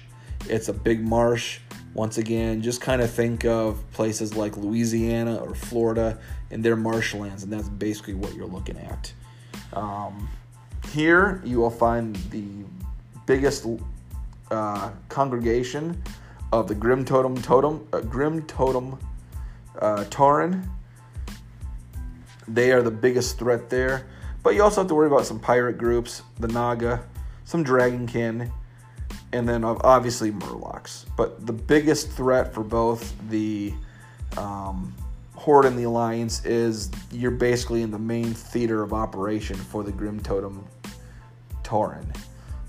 [0.48, 1.60] It's a big marsh.
[1.98, 6.16] Once again, just kind of think of places like Louisiana or Florida
[6.52, 9.12] and their marshlands, and that's basically what you're looking at.
[9.72, 10.28] Um,
[10.92, 12.46] here, you will find the
[13.26, 13.66] biggest
[14.52, 16.00] uh, congregation
[16.52, 18.96] of the Grim Totem Totem uh, Grim Totem
[19.80, 20.68] uh, Tauren.
[22.46, 24.06] They are the biggest threat there,
[24.44, 27.02] but you also have to worry about some pirate groups, the Naga,
[27.44, 28.52] some Dragonkin,
[29.32, 31.04] and then obviously Murlocs.
[31.16, 33.74] But the biggest threat for both the
[34.36, 34.94] um,
[35.34, 39.92] Horde and the Alliance is you're basically in the main theater of operation for the
[39.92, 40.62] Grimtotem
[41.62, 42.04] Tauren.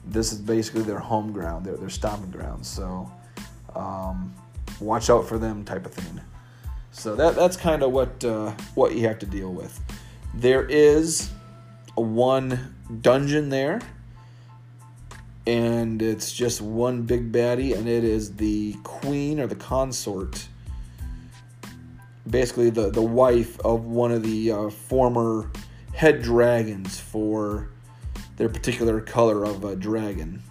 [0.05, 2.65] This is basically their home ground, their, their stomping ground.
[2.65, 3.11] So
[3.75, 4.33] um,
[4.79, 6.21] watch out for them, type of thing.
[6.91, 9.79] So that that's kind of what uh, what you have to deal with.
[10.33, 11.31] There is
[11.97, 13.81] a one dungeon there,
[15.45, 20.47] and it's just one big baddie, and it is the queen or the consort,
[22.29, 25.51] basically the the wife of one of the uh, former
[25.93, 27.69] head dragons for
[28.37, 30.41] their particular color of a dragon.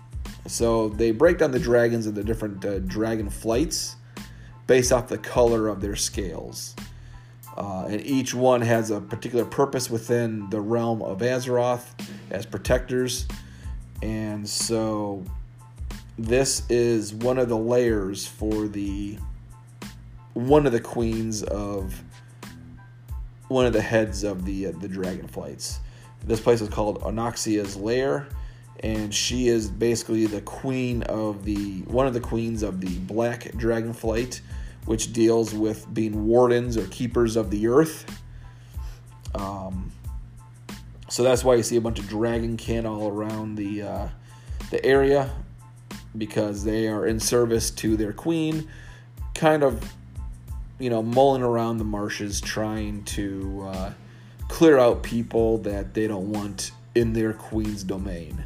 [0.47, 3.97] So they break down the dragons into different uh, dragon flights
[4.67, 6.75] based off the color of their scales.
[7.57, 11.87] Uh, and each one has a particular purpose within the realm of Azeroth
[12.31, 13.27] as protectors.
[14.03, 15.25] And so
[16.19, 19.19] this is one of the layers for the
[20.35, 22.03] one of the queens of
[23.49, 25.81] one of the heads of the uh, the dragon flights.
[26.25, 28.29] This place is called Onyxia's Lair
[28.81, 33.45] and she is basically the queen of the one of the queens of the Black
[33.53, 34.41] Dragonflight,
[34.85, 38.21] which deals with being wardens or keepers of the earth.
[39.35, 39.93] Um,
[41.09, 44.09] so that's why you see a bunch of dragon dragonkin all around the uh,
[44.71, 45.31] the area
[46.17, 48.69] because they are in service to their queen,
[49.35, 49.93] kind of
[50.79, 53.93] you know mulling around the marshes trying to uh,
[54.49, 58.45] clear out people that they don't want in their queen's domain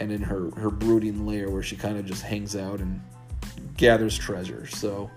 [0.00, 3.00] and in her her brooding lair where she kind of just hangs out and
[3.76, 4.66] gathers treasure.
[4.66, 5.10] So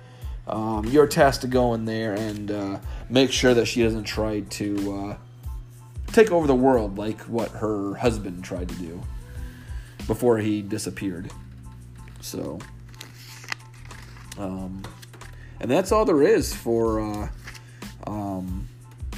[0.47, 2.79] um, you're tasked to go in there and uh,
[3.09, 5.17] make sure that she doesn't try to uh,
[6.07, 9.01] take over the world like what her husband tried to do
[10.07, 11.31] before he disappeared.
[12.21, 12.59] So,
[14.37, 14.83] um,
[15.59, 17.29] and that's all there is for uh,
[18.05, 18.67] um,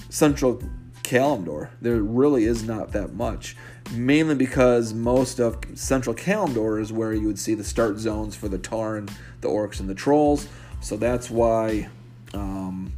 [0.09, 0.61] Central
[1.03, 1.69] Kalimdor.
[1.81, 3.55] There really is not that much
[3.91, 8.47] mainly because most of Central Kalimdor is where you would see the start zones for
[8.47, 10.47] the Tauren, the Orcs, and the Trolls.
[10.81, 11.89] So that's why
[12.33, 12.93] um,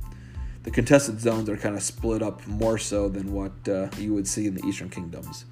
[0.64, 4.28] the contested zones are kind of split up more so than what uh, you would
[4.28, 5.46] see in the Eastern Kingdoms.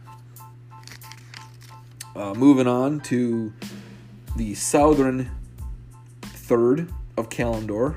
[2.16, 3.54] Uh, moving on to
[4.36, 5.32] the southern
[6.22, 7.96] third of Kalimdor.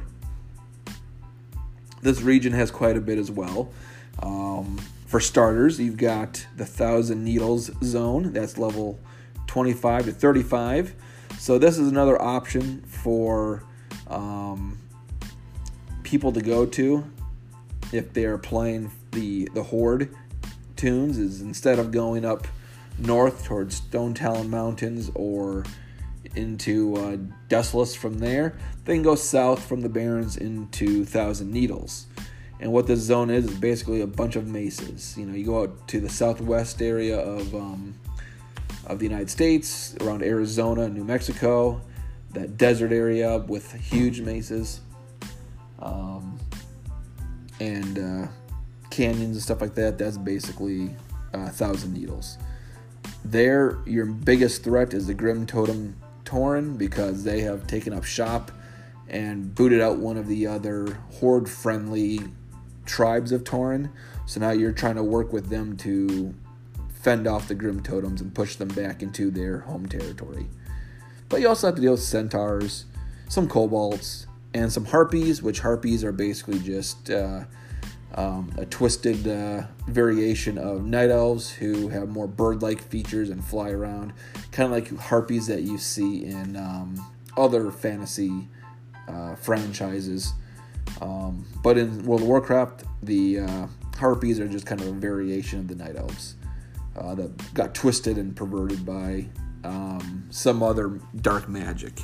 [2.03, 3.71] This region has quite a bit as well.
[4.23, 8.33] Um, for starters, you've got the Thousand Needles zone.
[8.33, 8.99] That's level
[9.47, 10.95] 25 to 35.
[11.39, 13.65] So this is another option for
[14.09, 14.79] um,
[16.13, 17.03] people to go to
[17.91, 20.15] if they're playing the the Horde
[20.77, 21.17] tunes.
[21.17, 22.47] Is instead of going up
[22.99, 25.65] north towards Stonetalon Mountains or
[26.37, 27.17] into uh,
[27.49, 32.07] Desolace from there, they can go south from the Barrens into Thousand Needles.
[32.61, 35.17] And what this zone is is basically a bunch of mesas.
[35.17, 37.95] You know, you go out to the southwest area of um,
[38.87, 41.81] of the United States, around Arizona, New Mexico,
[42.33, 44.81] that desert area with huge mesas,
[45.83, 46.39] um,
[47.61, 48.29] and uh,
[48.91, 49.99] canyons and stuff like that.
[49.99, 50.95] That's basically
[51.35, 52.39] uh, Thousand Needles.
[53.25, 58.51] There, your biggest threat is the Grimtotem Tauren because they have taken up shop
[59.09, 62.21] and booted out one of the other horde friendly
[62.87, 63.91] tribes of Tauren.
[64.27, 66.35] So now you're trying to work with them to
[67.03, 70.47] fend off the Grimtotems and push them back into their home territory.
[71.29, 72.85] But you also have to deal with centaurs,
[73.29, 77.45] some kobolds, and some harpies, which harpies are basically just uh,
[78.15, 83.43] um, a twisted uh, variation of night elves who have more bird like features and
[83.45, 84.13] fly around,
[84.51, 88.49] kind of like harpies that you see in um, other fantasy
[89.09, 90.33] uh, franchises.
[91.01, 95.61] Um, but in World of Warcraft, the uh, harpies are just kind of a variation
[95.61, 96.35] of the night elves
[96.97, 99.27] uh, that got twisted and perverted by
[99.65, 102.01] um, some other dark magic.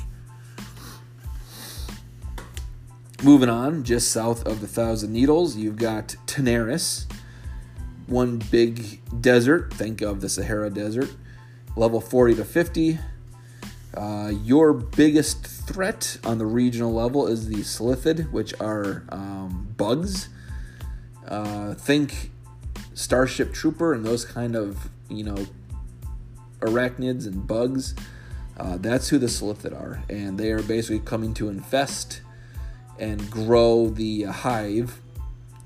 [3.21, 7.05] Moving on, just south of the Thousand Needles, you've got Tanaris,
[8.07, 9.73] one big desert.
[9.73, 11.09] Think of the Sahara Desert,
[11.75, 12.97] level 40 to 50.
[13.93, 20.29] Uh, your biggest threat on the regional level is the Silithid, which are um, bugs.
[21.27, 22.31] Uh, think
[22.93, 25.45] Starship Trooper and those kind of, you know,
[26.61, 27.95] arachnids and bugs.
[28.55, 30.03] Uh, that's who the Silithid are.
[30.09, 32.21] And they are basically coming to infest
[32.99, 35.01] and grow the hive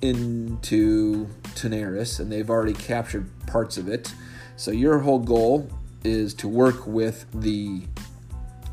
[0.01, 2.19] into Tanaris.
[2.19, 4.13] And they've already captured parts of it.
[4.55, 5.69] So your whole goal
[6.03, 7.83] is to work with the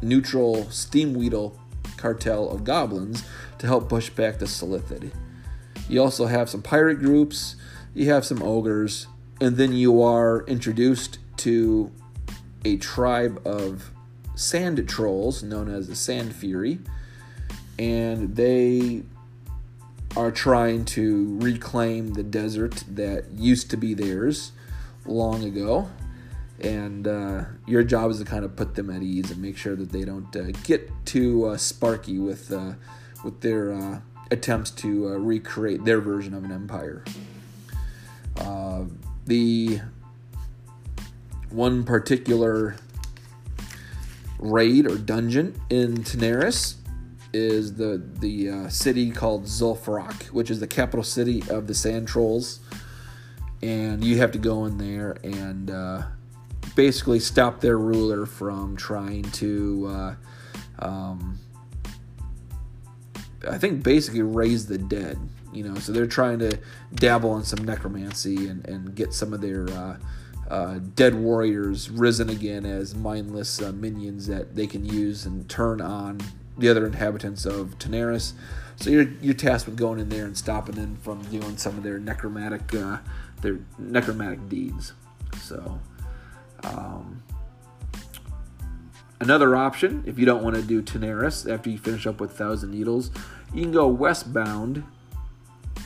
[0.02, 1.56] neutral Steamwheedle
[1.96, 3.24] cartel of goblins
[3.58, 5.12] to help push back the Silithid.
[5.88, 7.56] You also have some pirate groups,
[7.94, 9.06] you have some ogres,
[9.40, 11.90] and then you are introduced to
[12.64, 13.90] a tribe of
[14.34, 16.78] sand trolls known as the Sand Fury,
[17.80, 19.02] and they
[20.14, 24.52] are trying to reclaim the desert that used to be theirs
[25.06, 25.88] long ago
[26.60, 29.74] and uh, your job is to kind of put them at ease and make sure
[29.74, 32.74] that they don't uh, get too uh, sparky with uh,
[33.24, 34.00] with their uh,
[34.30, 37.02] attempts to uh, recreate their version of an empire.
[39.26, 39.80] the
[41.48, 42.76] one particular
[44.38, 46.79] raid or dungeon in Tanaris
[47.32, 52.60] is the the city called Zul'Farrak, which is the capital city of the Sand Trolls,
[53.62, 55.70] and you have to go in there and
[56.74, 60.14] basically stop their ruler from trying to, uh,
[60.78, 61.38] um,
[63.48, 65.18] I think, basically raise the dead.
[65.52, 66.58] You know, so they're trying to
[66.94, 69.96] dabble in some necromancy and, and get some of their uh,
[70.48, 75.80] uh, dead warriors risen again as mindless uh, minions that they can use and turn
[75.80, 76.20] on
[76.60, 78.32] the other inhabitants of Tanaris.
[78.76, 81.82] So you're you're tasked with going in there and stopping them from doing some of
[81.82, 82.98] their necromantic uh,
[83.42, 84.92] their necromantic deeds.
[85.42, 85.80] So
[86.62, 87.22] um,
[89.20, 92.70] another option, if you don't want to do Tanaris after you finish up with Thousand
[92.70, 93.10] Needles,
[93.52, 94.84] you can go westbound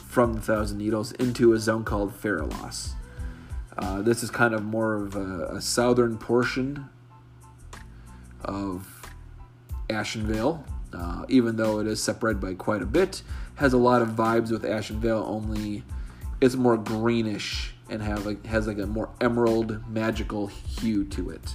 [0.06, 2.92] from the Thousand Needles into a zone called Feralas.
[3.76, 6.88] Uh, this is kind of more of a, a southern portion
[8.44, 8.93] of
[9.88, 10.62] Ashenvale,
[10.92, 13.22] uh, even though it is separated by quite a bit.
[13.56, 15.84] Has a lot of vibes with Ashenvale, only
[16.40, 21.54] it's more greenish and have like has like a more emerald magical hue to it.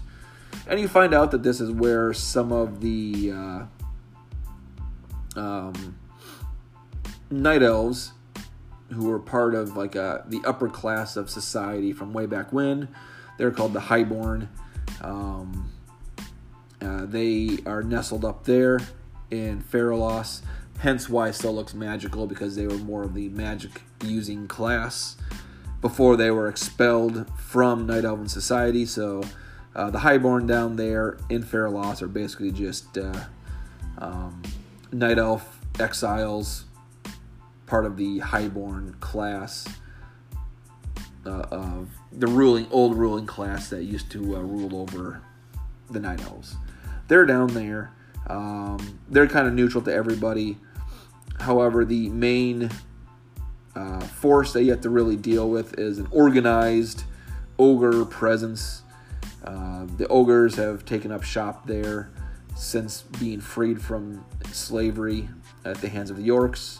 [0.67, 3.65] And you find out that this is where some of the uh,
[5.35, 5.97] um,
[7.29, 8.13] night elves
[8.91, 12.87] who were part of like uh, the upper class of society from way back when.
[13.37, 14.49] They're called the Highborn.
[15.01, 15.71] Um,
[16.81, 18.79] uh, they are nestled up there
[19.31, 20.41] in Feralas,
[20.79, 25.17] hence why it still looks magical because they were more of the magic using class
[25.81, 28.85] before they were expelled from Night Elven Society.
[28.85, 29.23] So
[29.75, 33.25] uh, the Highborn down there in Feralas are basically just uh,
[33.97, 34.41] um,
[34.91, 36.65] Night Elf exiles,
[37.65, 39.67] part of the Highborn class
[41.25, 45.21] uh, of the ruling old ruling class that used to uh, rule over
[45.89, 46.55] the Night Elves.
[47.09, 47.91] They're down there.
[48.27, 50.57] Um, they're kind of neutral to everybody.
[51.39, 52.69] However, the main
[53.75, 57.03] uh, force that you have to really deal with is an organized
[57.57, 58.83] ogre presence.
[59.43, 62.11] Uh, the ogres have taken up shop there
[62.55, 65.29] since being freed from slavery
[65.65, 66.79] at the hands of the Orcs,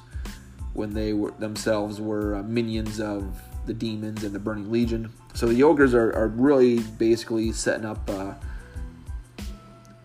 [0.74, 5.12] when they were themselves were uh, minions of the demons and the Burning Legion.
[5.34, 8.10] So the ogres are, are really basically setting up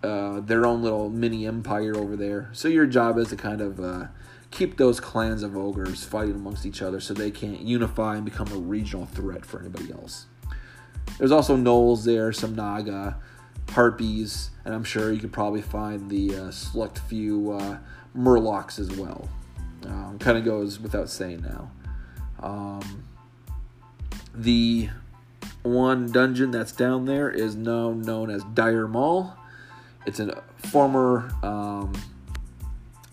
[0.04, 2.50] uh, their own little mini empire over there.
[2.52, 4.06] So your job is to kind of uh,
[4.50, 8.48] keep those clans of ogres fighting amongst each other so they can't unify and become
[8.52, 10.26] a regional threat for anybody else.
[11.18, 13.18] There's also gnolls there, some naga,
[13.70, 17.78] harpies, and I'm sure you could probably find the uh, select few uh,
[18.16, 19.28] murlocs as well.
[19.86, 21.70] Um, kind of goes without saying now.
[22.42, 23.04] Um,
[24.34, 24.90] the
[25.62, 29.34] one dungeon that's down there is now known as Dire Maul.
[30.06, 31.92] It's a former um,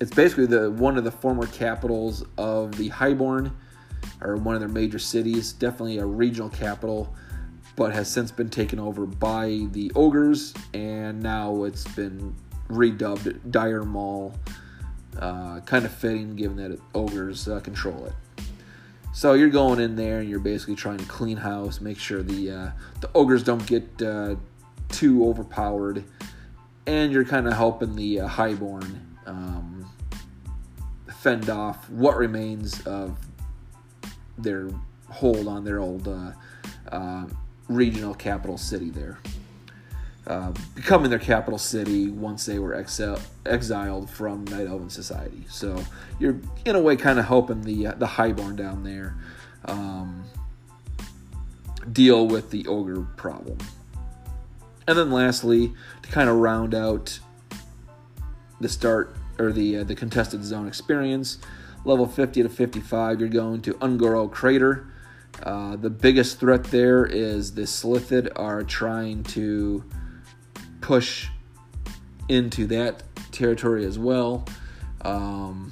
[0.02, 3.56] it's basically the one of the former capitals of the Highborn,
[4.20, 5.54] or one of their major cities.
[5.54, 7.16] Definitely a regional capital,
[7.76, 12.36] but has since been taken over by the ogres, and now it's been
[12.68, 14.34] redubbed Dire Maul.
[15.20, 18.14] Uh, kind of fitting, given that ogres uh, control it.
[19.14, 22.50] So you're going in there and you're basically trying to clean house, make sure the
[22.50, 22.72] uh,
[23.02, 24.36] the ogres don't get uh,
[24.90, 26.06] too overpowered,
[26.88, 29.86] and you're kind of helping the uh, highborn um,
[31.20, 33.18] fend off what remains of
[34.38, 34.70] their
[35.10, 36.32] hold on their old uh,
[36.92, 37.26] uh,
[37.68, 39.20] regional capital city there.
[40.28, 45.44] uh, becoming their capital city once they were exil- exiled from Night Elven society.
[45.50, 45.84] So
[46.20, 49.16] you're in a way kind of helping the uh, the Highborn down there
[49.66, 50.24] um,
[51.92, 53.58] deal with the ogre problem.
[54.92, 55.72] And then lastly,
[56.04, 57.18] to kind of round out
[58.60, 61.38] the start or the uh, the contested zone experience,
[61.86, 64.92] level 50 to 55, you're going to Un'Goro Crater.
[65.44, 69.82] Uh, the biggest threat there is the Silithid are trying to
[70.82, 71.30] push
[72.28, 74.46] into that territory as well.
[75.04, 75.72] Um,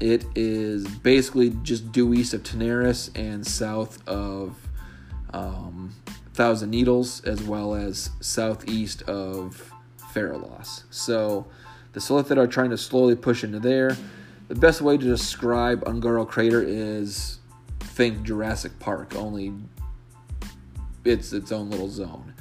[0.00, 4.56] it is basically just due east of Tanaris and south of
[5.32, 5.94] um,
[6.38, 9.74] Thousand Needles, as well as southeast of
[10.14, 10.84] Feralas.
[10.88, 11.48] So
[11.94, 13.96] the Silithid are trying to slowly push into there.
[14.46, 17.40] The best way to describe Un'Goro Crater is
[17.80, 19.52] think Jurassic Park, only
[21.04, 22.34] it's its own little zone.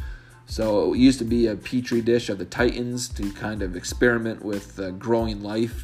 [0.45, 4.45] So it used to be a petri dish of the Titans to kind of experiment
[4.45, 5.81] with uh, growing life.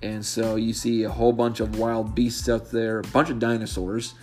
[0.00, 3.40] And so you see a whole bunch of wild beasts out there, a bunch of
[3.40, 4.14] dinosaurs,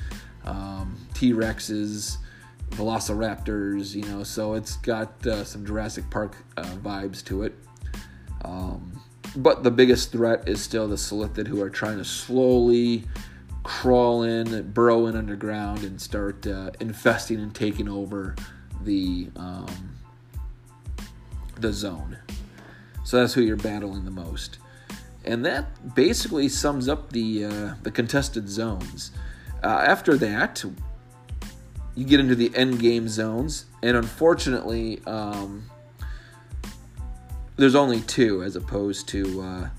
[0.45, 2.19] um, T Rexes,
[2.73, 7.53] Velociraptors, you know, so it's got uh, some Jurassic Park uh, vibes to it.
[8.43, 8.99] Um,
[9.35, 13.05] but the biggest threat is still the Silithid, who are trying to slowly
[13.63, 18.35] crawl in, burrow in underground, and start uh, infesting and taking over
[18.83, 19.95] the um,
[21.59, 22.17] the zone.
[23.05, 24.59] So that's who you're battling the most,
[25.25, 29.11] and that basically sums up the uh, the contested zones.
[29.63, 30.63] Uh, after that,
[31.95, 35.69] you get into the end game zones, and unfortunately, um,
[37.55, 39.69] there's only two as opposed to uh,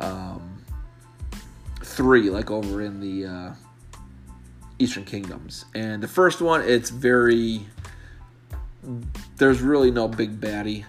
[0.00, 0.64] um,
[1.82, 3.52] three, like over in the uh,
[4.78, 5.64] Eastern Kingdoms.
[5.74, 7.66] And the first one, it's very
[9.36, 10.84] there's really no big baddie.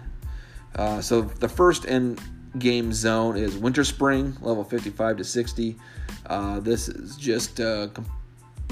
[0.76, 2.22] Uh, so the first end
[2.60, 5.78] game zone is Winterspring, level 55 to 60.
[6.26, 7.88] Uh, this is just uh,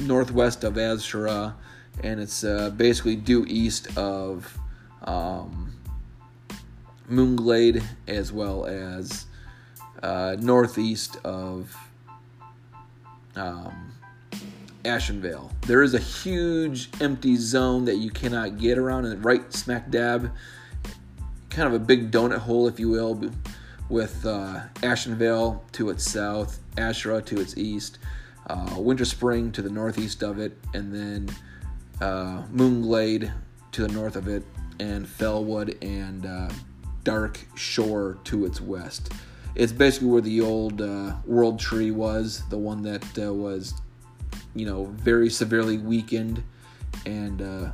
[0.02, 1.54] northwest of Azshara,
[2.04, 4.58] and it's uh, basically due east of
[5.04, 5.74] um,
[7.10, 9.26] Moonglade as well as
[10.04, 11.76] uh, northeast of
[13.36, 13.94] um,
[14.84, 15.52] Ashenvale.
[15.62, 20.32] There is a huge empty zone that you cannot get around, and right smack dab,
[21.50, 23.30] kind of a big donut hole, if you will,
[23.90, 27.98] with uh, Ashenvale to its south, Azshara to its east,
[28.50, 31.30] uh, Winterspring to the northeast of it, and then
[32.02, 33.32] uh, Moonglade
[33.72, 34.44] to the north of it,
[34.80, 36.50] and Felwood and uh,
[37.04, 39.12] Dark Shore to its west.
[39.56, 43.74] It's basically where the old uh, World Tree was, the one that uh, was
[44.56, 46.44] you know, very severely weakened
[47.06, 47.72] and uh,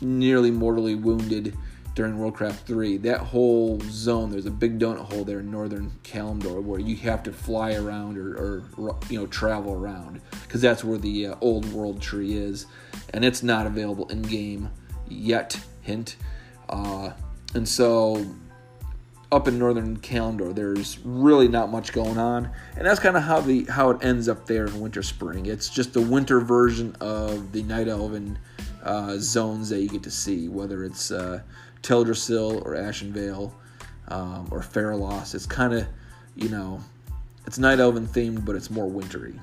[0.00, 1.56] nearly mortally wounded
[1.94, 2.98] during Warcraft 3.
[2.98, 7.22] That whole zone, there's a big donut hole there in northern Kalimdor where you have
[7.24, 11.70] to fly around or, or you know, travel around because that's where the uh, old
[11.72, 12.66] world tree is.
[13.12, 14.70] And it's not available in game
[15.08, 16.16] yet, hint.
[16.68, 17.10] Uh,
[17.54, 18.24] and so
[19.30, 23.40] up in northern Kalimdor, there's really not much going on, and that's kind of how
[23.40, 25.48] the how it ends up there in Winterspring.
[25.48, 28.38] It's just the winter version of the Night Elven
[28.84, 31.40] uh, zones that you get to see, whether it's uh,
[31.84, 33.52] Teldrassil or Ashenvale
[34.08, 35.34] um, or Feralas.
[35.34, 35.86] It's kind of,
[36.34, 36.80] you know,
[37.46, 39.38] it's Night Elven themed, but it's more wintry.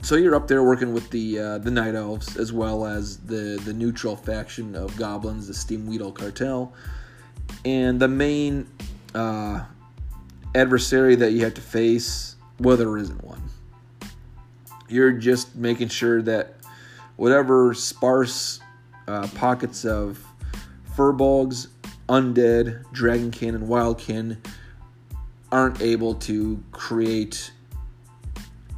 [0.00, 3.60] So you're up there working with the uh, the Night Elves as well as the
[3.64, 6.72] the neutral faction of goblins, the Steamwheedle Cartel
[7.64, 8.66] and the main
[9.14, 9.64] uh,
[10.54, 13.42] adversary that you have to face, well, there isn't one.
[14.88, 16.54] You're just making sure that
[17.16, 18.60] whatever sparse
[19.06, 20.24] uh, pockets of
[20.98, 21.68] furbolgs,
[22.08, 24.36] undead, dragonkin, and wildkin
[25.52, 27.52] aren't able to create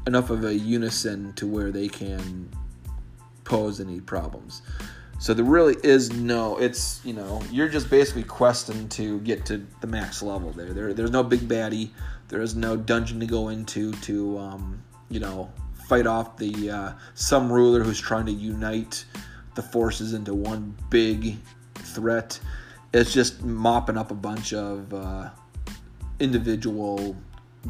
[0.07, 2.49] enough of a unison to where they can
[3.45, 4.61] pose any problems.
[5.19, 6.59] So there really is no.
[6.59, 10.51] It's you know you're just basically questing to get to the max level.
[10.51, 11.91] There, there there's no big baddie.
[12.29, 15.51] There is no dungeon to go into to um, you know
[15.89, 19.05] fight off the uh, some ruler who's trying to unite
[19.57, 21.37] the forces into one big
[21.95, 22.39] threat.
[22.93, 25.31] It's just mopping up a bunch of uh,
[26.19, 27.17] individual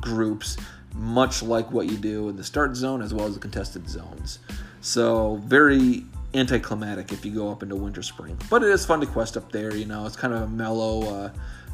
[0.00, 0.56] groups,
[0.94, 4.38] much like what you do in the start zone as well as the contested zones.
[4.80, 6.04] So very
[6.34, 8.40] anticlimactic if you go up into Winterspring.
[8.48, 9.74] But it is fun to quest up there.
[9.74, 11.30] You know, it's kind of a mellow, uh,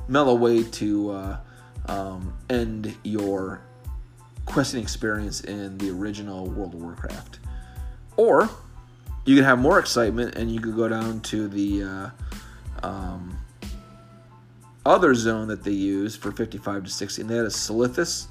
[0.08, 1.36] mellow way to uh,
[1.86, 3.60] um, end your
[4.44, 7.40] questing experience in the original World of Warcraft.
[8.16, 8.48] Or
[9.24, 12.10] you can have more excitement, and you could go down to the uh,
[12.82, 13.38] um,
[14.84, 18.26] other zone that they use for 55 to 60, and that is Silithus.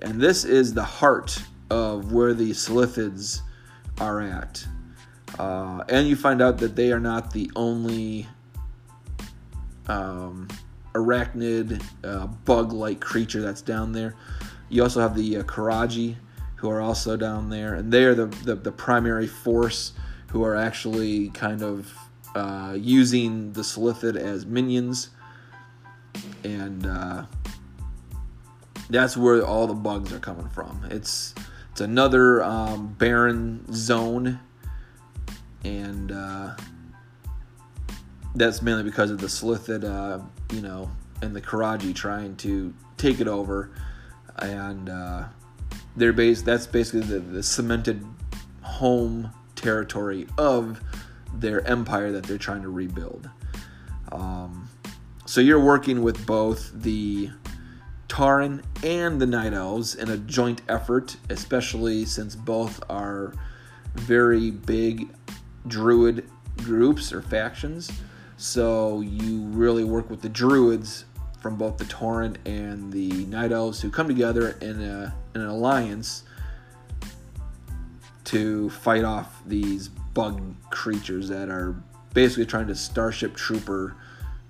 [0.00, 3.40] And this is the heart of where the Silithids
[4.00, 4.64] are at.
[5.38, 8.26] Uh, and you find out that they are not the only
[9.86, 10.48] um,
[10.94, 14.14] arachnid, uh, bug like creature that's down there.
[14.68, 16.16] You also have the uh, Qiraji,
[16.56, 19.92] who are also down there, and they are the, the, the primary force
[20.28, 21.92] who are actually kind of
[22.38, 25.10] uh, using the Silithid as minions.
[26.44, 27.24] And uh,
[28.90, 30.86] that's where all the bugs are coming from.
[30.90, 31.34] It's
[31.72, 34.40] it's another um, barren zone,
[35.64, 36.56] and uh,
[38.34, 40.20] that's mainly because of the Silithid, uh,
[40.52, 40.90] you know,
[41.22, 43.70] and the Qiraji trying to take it over,
[44.38, 45.24] and uh,
[45.96, 46.44] they're based.
[46.44, 48.04] That's basically the, the cemented
[48.62, 50.80] home territory of
[51.34, 53.28] their empire that they're trying to rebuild.
[54.12, 54.68] Um,
[55.26, 57.30] so you're working with both the
[58.08, 63.34] Tauren and the Night Elves in a joint effort, especially since both are
[63.94, 65.10] very big
[65.66, 67.92] druid groups or factions.
[68.38, 71.04] So you really work with the druids
[71.40, 75.46] from both the Tauren and the Night Elves who come together in, a, in an
[75.48, 76.24] alliance
[78.24, 81.76] to fight off these bug creatures that are
[82.14, 83.94] basically trying to Starship Trooper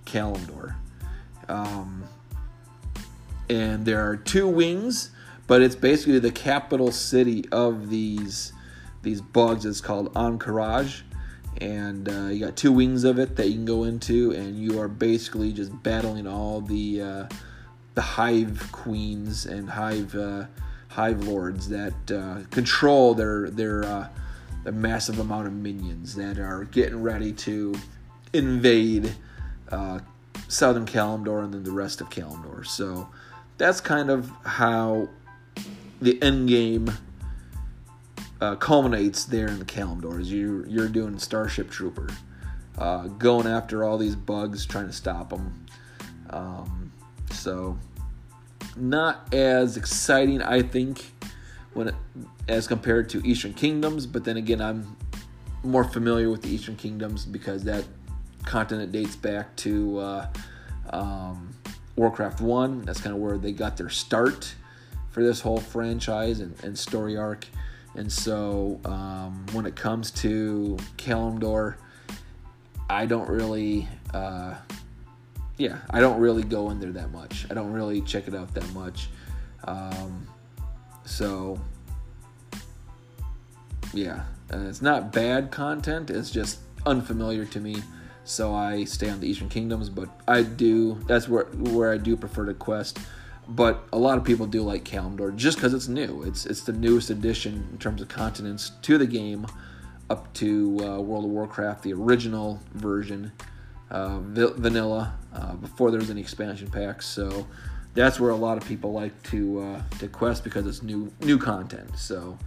[0.06, 0.74] Kalimdor.
[1.48, 2.04] Um,
[3.48, 5.11] and there are two wings,
[5.46, 8.52] but it's basically the capital city of these
[9.02, 9.64] these bugs.
[9.64, 11.02] It's called Ahn'Qiraj,
[11.61, 14.80] and uh, you got two wings of it that you can go into, and you
[14.80, 17.28] are basically just battling all the uh,
[17.94, 20.44] the hive queens and hive uh,
[20.88, 24.09] hive lords that uh, control their their uh,
[24.68, 27.74] the massive amount of minions that are getting ready to
[28.34, 29.14] invade
[29.72, 29.98] uh,
[30.46, 32.66] southern Kalimdor and then the rest of Kalimdor.
[32.66, 33.08] So
[33.56, 35.08] that's kind of how
[36.02, 36.92] the end game
[38.42, 40.20] uh, culminates there in the Kalimdor.
[40.20, 42.10] Is you you're doing Starship Trooper,
[42.76, 45.64] uh, going after all these bugs, trying to stop them.
[46.28, 46.92] Um,
[47.30, 47.78] so
[48.76, 51.10] not as exciting, I think,
[51.74, 51.94] when it,
[52.48, 54.06] as compared to Eastern Kingdoms.
[54.06, 54.96] But then again, I'm
[55.62, 57.84] more familiar with the Eastern Kingdoms because that
[58.44, 60.26] continent dates back to uh,
[60.90, 61.50] um,
[61.96, 62.82] Warcraft One.
[62.82, 64.54] That's kind of where they got their start
[65.10, 67.46] for this whole franchise and, and story arc.
[67.94, 71.76] And so um, when it comes to Kalimdor,
[72.88, 73.88] I don't really.
[74.14, 74.54] Uh,
[75.56, 77.46] yeah, I don't really go in there that much.
[77.50, 79.08] I don't really check it out that much.
[79.64, 80.26] Um,
[81.09, 81.59] so,
[83.94, 86.11] yeah, it's not bad content.
[86.11, 87.82] It's just unfamiliar to me.
[88.24, 90.98] So I stay on the Eastern Kingdoms, but I do.
[91.06, 92.98] That's where where I do prefer to quest.
[93.48, 96.22] But a lot of people do like Kalimdor just because it's new.
[96.24, 99.46] It's it's the newest addition in terms of continents to the game,
[100.11, 103.32] up to uh, World of Warcraft, the original version
[103.90, 107.06] uh, vanilla uh, before was any expansion packs.
[107.06, 107.46] So
[107.99, 111.38] that's where a lot of people like to uh, to quest because it's new new
[111.38, 111.96] content.
[111.96, 112.38] So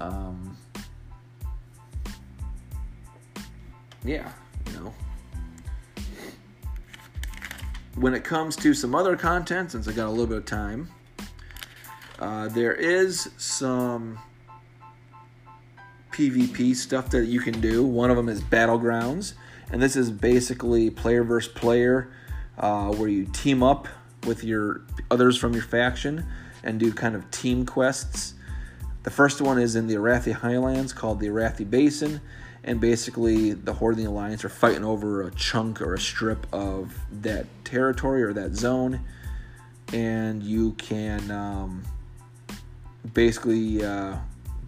[0.00, 0.56] um,
[4.04, 4.32] yeah,
[4.66, 4.94] you know.
[7.96, 10.88] When it comes to some other content, since I got a little bit of time,
[12.18, 14.18] uh, there is some
[16.12, 17.84] PvP stuff that you can do.
[17.84, 19.34] One of them is Battlegrounds
[19.72, 22.10] and this is basically player versus player,
[22.58, 23.86] uh, where you team up
[24.26, 26.26] with your others from your faction
[26.62, 28.34] and do kind of team quests.
[29.02, 32.20] The first one is in the Arathi Highlands called the Arathi Basin,
[32.62, 36.46] and basically the Horde and the Alliance are fighting over a chunk or a strip
[36.52, 39.00] of that territory or that zone,
[39.92, 41.82] and you can um,
[43.14, 44.16] basically uh,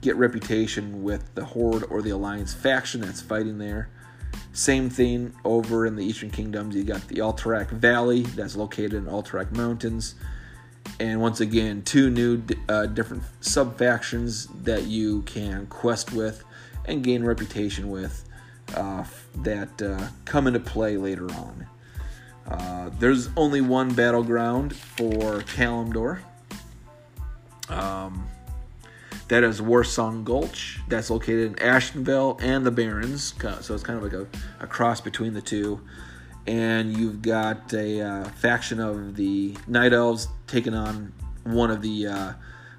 [0.01, 3.91] get reputation with the Horde or the Alliance faction that's fighting there.
[4.53, 6.77] Same thing over in the Eastern Kingdoms.
[6.77, 10.15] You got the Alterac Valley that's located in Alterac Mountains.
[11.01, 16.45] And once again, two new uh, different sub factions that you can quest with
[16.85, 18.29] and gain reputation with
[18.75, 19.05] uh,
[19.37, 21.67] that uh, come into play later on.
[22.47, 26.19] Uh, there's only one battleground for Kalimdor.
[27.69, 28.29] Um,
[29.33, 30.79] that is Warsong Gulch.
[30.89, 33.33] That's located in Ashenvale and the Barrens.
[33.63, 34.27] So it's kind of like a,
[34.61, 35.81] a cross between the two.
[36.47, 41.15] And you've got a uh, faction of the Night Elves taking on
[41.45, 42.33] one of the uh,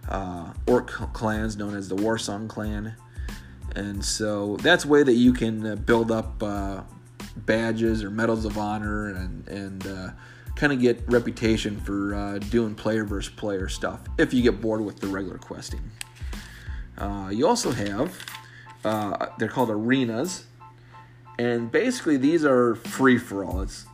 [0.10, 2.96] uh, Orc clans known as the Warsong clan.
[3.76, 6.82] and so that's a way that you can uh, build up uh,
[7.36, 10.10] badges or medals of honor and and uh,
[10.56, 15.00] kind of get reputation for doing player versus player stuff if you get bored with
[15.00, 15.82] the regular questing.
[16.98, 18.18] Uh, you also have
[18.86, 20.46] uh, they're called arenas,
[21.40, 23.62] and basically these are free for all.
[23.62, 23.86] It's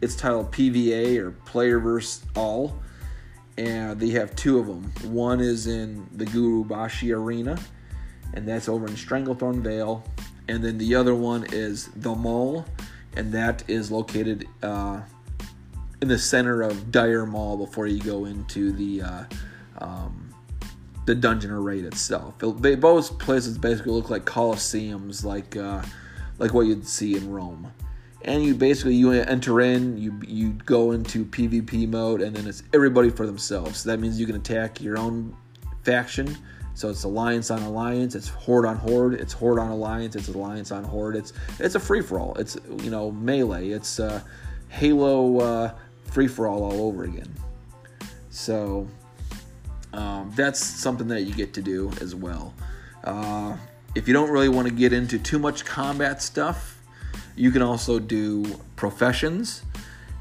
[0.00, 2.80] it's titled PVA or Player versus All,
[3.56, 4.92] and they have two of them.
[5.12, 7.56] One is in the Gurubashi Arena,
[8.34, 10.02] and that's over in Stranglethorn Vale,
[10.48, 12.66] and then the other one is the Maul,
[13.14, 15.02] and that is located uh,
[16.00, 19.24] in the center of Dire Maul before you go into the uh,
[19.78, 20.21] um,
[21.06, 22.34] the dungeon or raid itself.
[22.38, 25.82] They both places basically look like coliseums, like uh,
[26.38, 27.72] like what you'd see in Rome.
[28.24, 32.62] And you basically you enter in, you you go into PvP mode, and then it's
[32.72, 33.80] everybody for themselves.
[33.80, 35.36] So that means you can attack your own
[35.84, 36.36] faction
[36.74, 40.72] so it's alliance on alliance, it's horde on horde, it's horde on alliance, it's alliance
[40.72, 41.16] on horde.
[41.16, 42.34] It's it's a free for all.
[42.36, 43.70] It's you know melee.
[43.70, 44.22] It's uh,
[44.68, 45.74] Halo uh,
[46.04, 47.32] free for all all over again.
[48.30, 48.88] So
[49.92, 52.54] um, that's something that you get to do as well.
[53.04, 53.56] Uh,
[53.94, 56.80] if you don't really want to get into too much combat stuff,
[57.36, 58.44] you can also do
[58.76, 59.62] professions.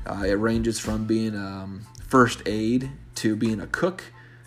[0.05, 4.03] Uh, it ranges from being um, first aid to being a cook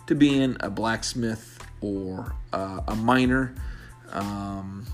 [0.07, 3.55] to being a blacksmith or uh, a miner,
[4.11, 4.85] um,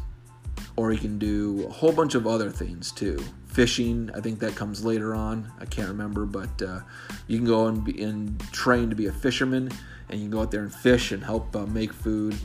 [0.75, 3.23] or you can do a whole bunch of other things too.
[3.47, 5.51] Fishing, I think that comes later on.
[5.59, 6.79] I can't remember, but uh,
[7.27, 9.71] you can go and, be, and train to be a fisherman,
[10.11, 12.35] and you can go out there and fish and help uh, make food.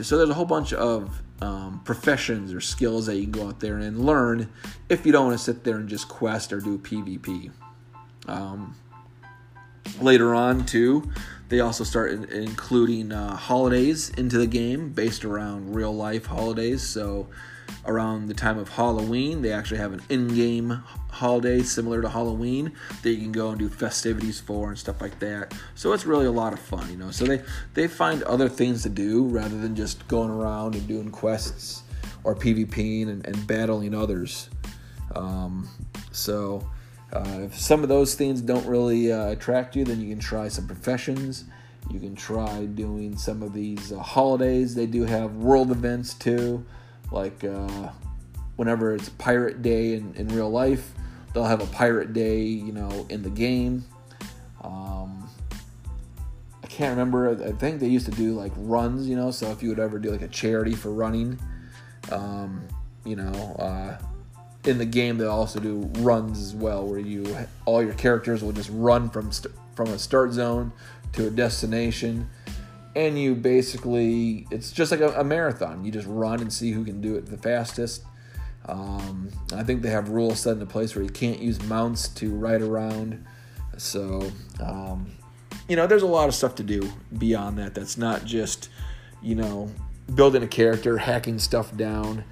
[0.00, 3.60] So there's a whole bunch of um, professions or skills that you can go out
[3.60, 4.50] there and learn
[4.88, 7.50] if you don't want to sit there and just quest or do PvP.
[8.26, 8.76] Um,
[10.00, 11.10] later on, too,
[11.48, 16.82] they also start in, including uh, holidays into the game based around real life holidays.
[16.82, 17.28] So,
[17.86, 20.82] around the time of Halloween, they actually have an in game
[21.12, 25.18] holiday similar to Halloween that you can go and do festivities for and stuff like
[25.20, 25.54] that.
[25.74, 27.10] So, it's really a lot of fun, you know.
[27.10, 27.42] So, they,
[27.74, 31.82] they find other things to do rather than just going around and doing quests
[32.24, 34.50] or PvPing and, and battling others.
[35.14, 35.68] Um,
[36.10, 36.66] so,
[37.12, 40.48] uh, if some of those things don't really uh, attract you, then you can try
[40.48, 41.44] some professions.
[41.90, 44.74] You can try doing some of these uh, holidays.
[44.74, 46.64] They do have world events too,
[47.10, 47.90] like uh,
[48.56, 50.92] whenever it's Pirate Day in, in real life,
[51.32, 53.84] they'll have a Pirate Day, you know, in the game.
[54.62, 55.28] Um,
[56.62, 57.30] I can't remember.
[57.44, 59.30] I think they used to do like runs, you know.
[59.30, 61.38] So if you would ever do like a charity for running,
[62.10, 62.66] um,
[63.04, 63.98] you know uh,
[64.64, 68.52] in the game they also do runs as well, where you all your characters will
[68.52, 70.72] just run from st- from a start zone
[71.12, 72.28] to a destination,
[72.94, 75.84] and you basically it's just like a, a marathon.
[75.84, 78.04] You just run and see who can do it the fastest.
[78.66, 82.30] Um, I think they have rules set into place where you can't use mounts to
[82.34, 83.24] ride around.
[83.76, 85.10] So, um,
[85.68, 87.74] you know, there's a lot of stuff to do beyond that.
[87.74, 88.68] That's not just,
[89.20, 89.70] you know,
[90.14, 92.24] building a character, hacking stuff down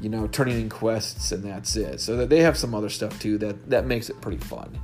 [0.00, 2.00] you know, turning in quests, and that's it.
[2.00, 4.78] So that they have some other stuff too that that makes it pretty fun.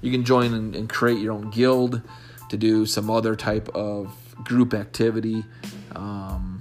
[0.00, 2.02] You can join and, and create your own guild
[2.50, 5.44] to do some other type of group activity.
[5.96, 6.57] Um,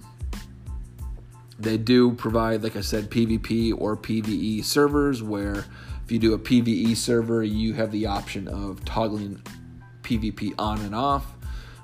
[1.60, 5.66] they do provide, like I said, PvP or PvE servers where
[6.06, 9.42] if you do a PvE server, you have the option of toggling
[10.04, 11.26] PvP on and off.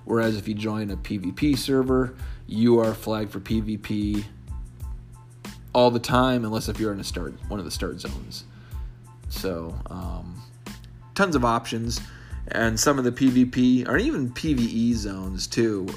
[0.06, 2.16] Whereas if you join a PvP server,
[2.48, 4.24] you are flagged for PvP
[5.74, 8.46] all the time unless if you're in a start one of the start zones.
[9.30, 10.42] So um,
[11.16, 12.00] tons of options,
[12.50, 15.88] and some of the PvP or even PVE zones too.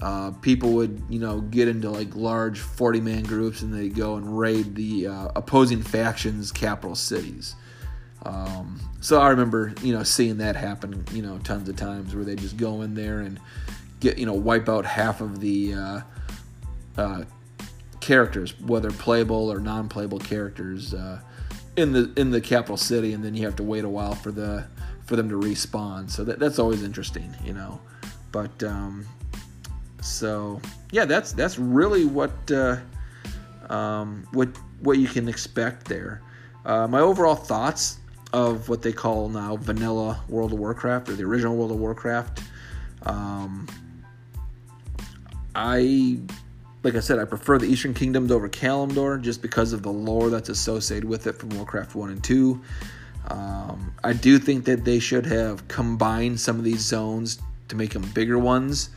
[0.00, 4.14] Uh, people would you know get into like large 40 man groups and they go
[4.14, 7.56] and raid the uh, opposing factions capital cities
[8.24, 12.24] um, so i remember you know seeing that happen you know tons of times where
[12.24, 13.40] they just go in there and
[13.98, 16.00] get you know wipe out half of the uh,
[16.96, 17.24] uh
[18.08, 21.20] characters, whether playable or non-playable characters, uh,
[21.76, 24.32] in the in the capital city, and then you have to wait a while for
[24.32, 24.66] the
[25.04, 26.10] for them to respawn.
[26.10, 27.80] So that, that's always interesting, you know.
[28.32, 29.06] But um,
[30.08, 32.78] so yeah, that's that's really what uh,
[33.68, 34.48] um, what
[34.80, 36.22] what you can expect there.
[36.64, 37.98] Uh, my overall thoughts
[38.32, 42.40] of what they call now vanilla World of Warcraft or the original World of Warcraft.
[43.04, 43.66] Um,
[45.54, 46.20] I
[46.82, 50.30] like I said, I prefer the Eastern Kingdoms over Kalimdor just because of the lore
[50.30, 52.62] that's associated with it from Warcraft 1 and 2.
[53.28, 57.92] Um, I do think that they should have combined some of these zones to make
[57.92, 58.90] them bigger ones,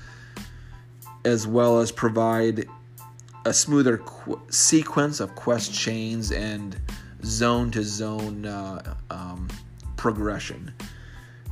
[1.25, 2.65] as well as provide
[3.45, 6.79] a smoother qu- sequence of quest chains and
[7.23, 9.47] zone to zone uh, um,
[9.97, 10.73] progression.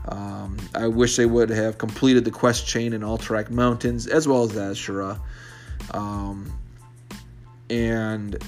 [0.07, 4.43] Um, I wish they would have completed the quest chain in Alterac Mountains as well
[4.43, 5.19] as Azshara.
[5.91, 6.51] Um,
[7.69, 8.41] and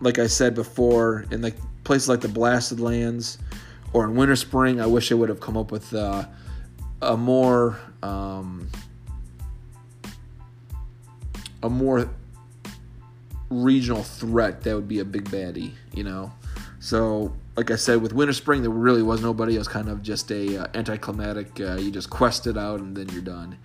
[0.00, 3.38] like I said before, in like places like the Blasted Lands
[3.92, 6.26] or in Winterspring, I wish they would have come up with uh,
[7.02, 8.68] a more um,
[11.62, 12.08] a more
[13.50, 16.32] regional threat that would be a big baddie, you know.
[16.80, 19.56] So, like I said, with Winterspring, there really was nobody.
[19.56, 21.60] It was kind of just a uh, anticlimactic.
[21.60, 23.58] Uh, you just quest it out and then you're done.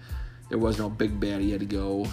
[0.49, 1.45] There was no big baddie.
[1.45, 2.07] You had to go.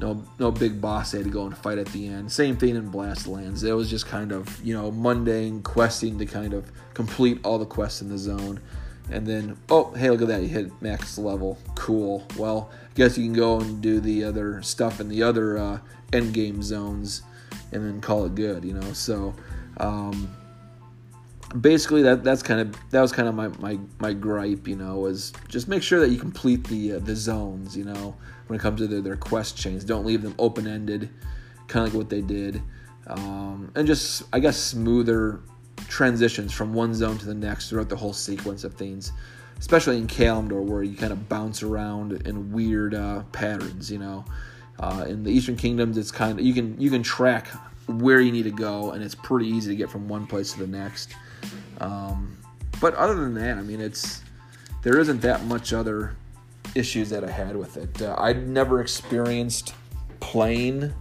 [0.00, 1.12] No, no big boss.
[1.12, 2.30] Had to go and fight at the end.
[2.30, 3.62] Same thing in Blastlands.
[3.62, 7.66] It was just kind of you know mundane questing to kind of complete all the
[7.66, 8.60] quests in the zone,
[9.10, 11.58] and then oh hey look at that you hit max level.
[11.76, 12.26] Cool.
[12.36, 15.78] Well, guess you can go and do the other stuff in the other uh,
[16.12, 17.22] end game zones,
[17.72, 18.64] and then call it good.
[18.64, 19.34] You know so.
[19.78, 20.34] Um,
[21.60, 24.98] basically that that's kind of that was kind of my, my my gripe you know
[24.98, 28.16] was just make sure that you complete the uh, the zones you know
[28.46, 31.08] when it comes to their, their quest chains don't leave them open ended
[31.68, 32.60] kind of like what they did
[33.06, 35.40] um, and just i guess smoother
[35.88, 39.12] transitions from one zone to the next throughout the whole sequence of things
[39.64, 44.24] especially in Kalimdor where you kind of bounce around in weird uh, patterns you know
[44.78, 47.48] uh, in the eastern kingdoms it's kind of you can you can track
[47.86, 50.58] where you need to go and it's pretty easy to get from one place to
[50.58, 51.14] the next
[51.80, 52.36] um,
[52.80, 54.22] but other than that, I mean, it's
[54.82, 56.16] there isn't that much other
[56.74, 58.02] issues that I had with it.
[58.02, 59.74] Uh, I'd never experienced
[60.20, 60.92] playing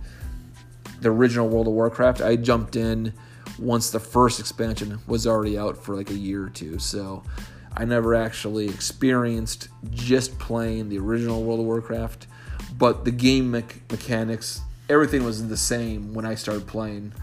[1.02, 2.22] the original World of Warcraft.
[2.22, 3.14] I jumped in
[3.60, 7.24] once the first expansion was already out for like a year or two, so
[7.76, 12.28] I never actually experienced just playing the original World of Warcraft.
[12.78, 17.14] But the game me- mechanics, everything was the same when I started playing.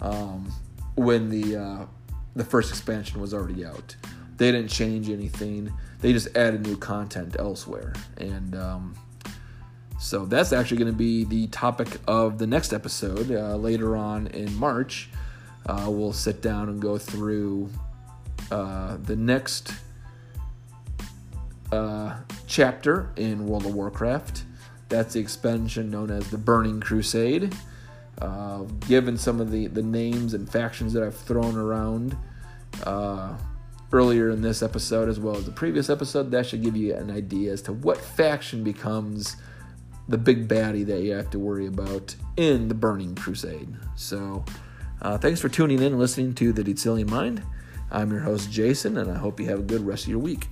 [0.00, 0.52] Um,
[0.96, 1.86] when the uh,
[2.36, 3.96] the first expansion was already out.
[4.36, 5.72] They didn't change anything.
[6.00, 7.94] They just added new content elsewhere.
[8.18, 8.94] And um,
[9.98, 14.26] so that's actually going to be the topic of the next episode uh, later on
[14.28, 15.08] in March.
[15.66, 17.70] Uh, we'll sit down and go through
[18.50, 19.72] uh, the next
[21.74, 22.16] uh,
[22.46, 24.44] chapter in World of Warcraft.
[24.88, 27.54] That's the expansion known as the Burning Crusade.
[28.20, 32.16] Uh, given some of the, the names and factions that I've thrown around
[32.84, 33.36] uh,
[33.92, 37.10] earlier in this episode as well as the previous episode, that should give you an
[37.10, 39.36] idea as to what faction becomes
[40.06, 43.74] the big baddie that you have to worry about in the Burning Crusade.
[43.96, 44.44] So,
[45.02, 47.42] uh, thanks for tuning in and listening to the Dietzelian Mind.
[47.90, 50.48] I'm your host, Jason, and I hope you have a good rest of your week.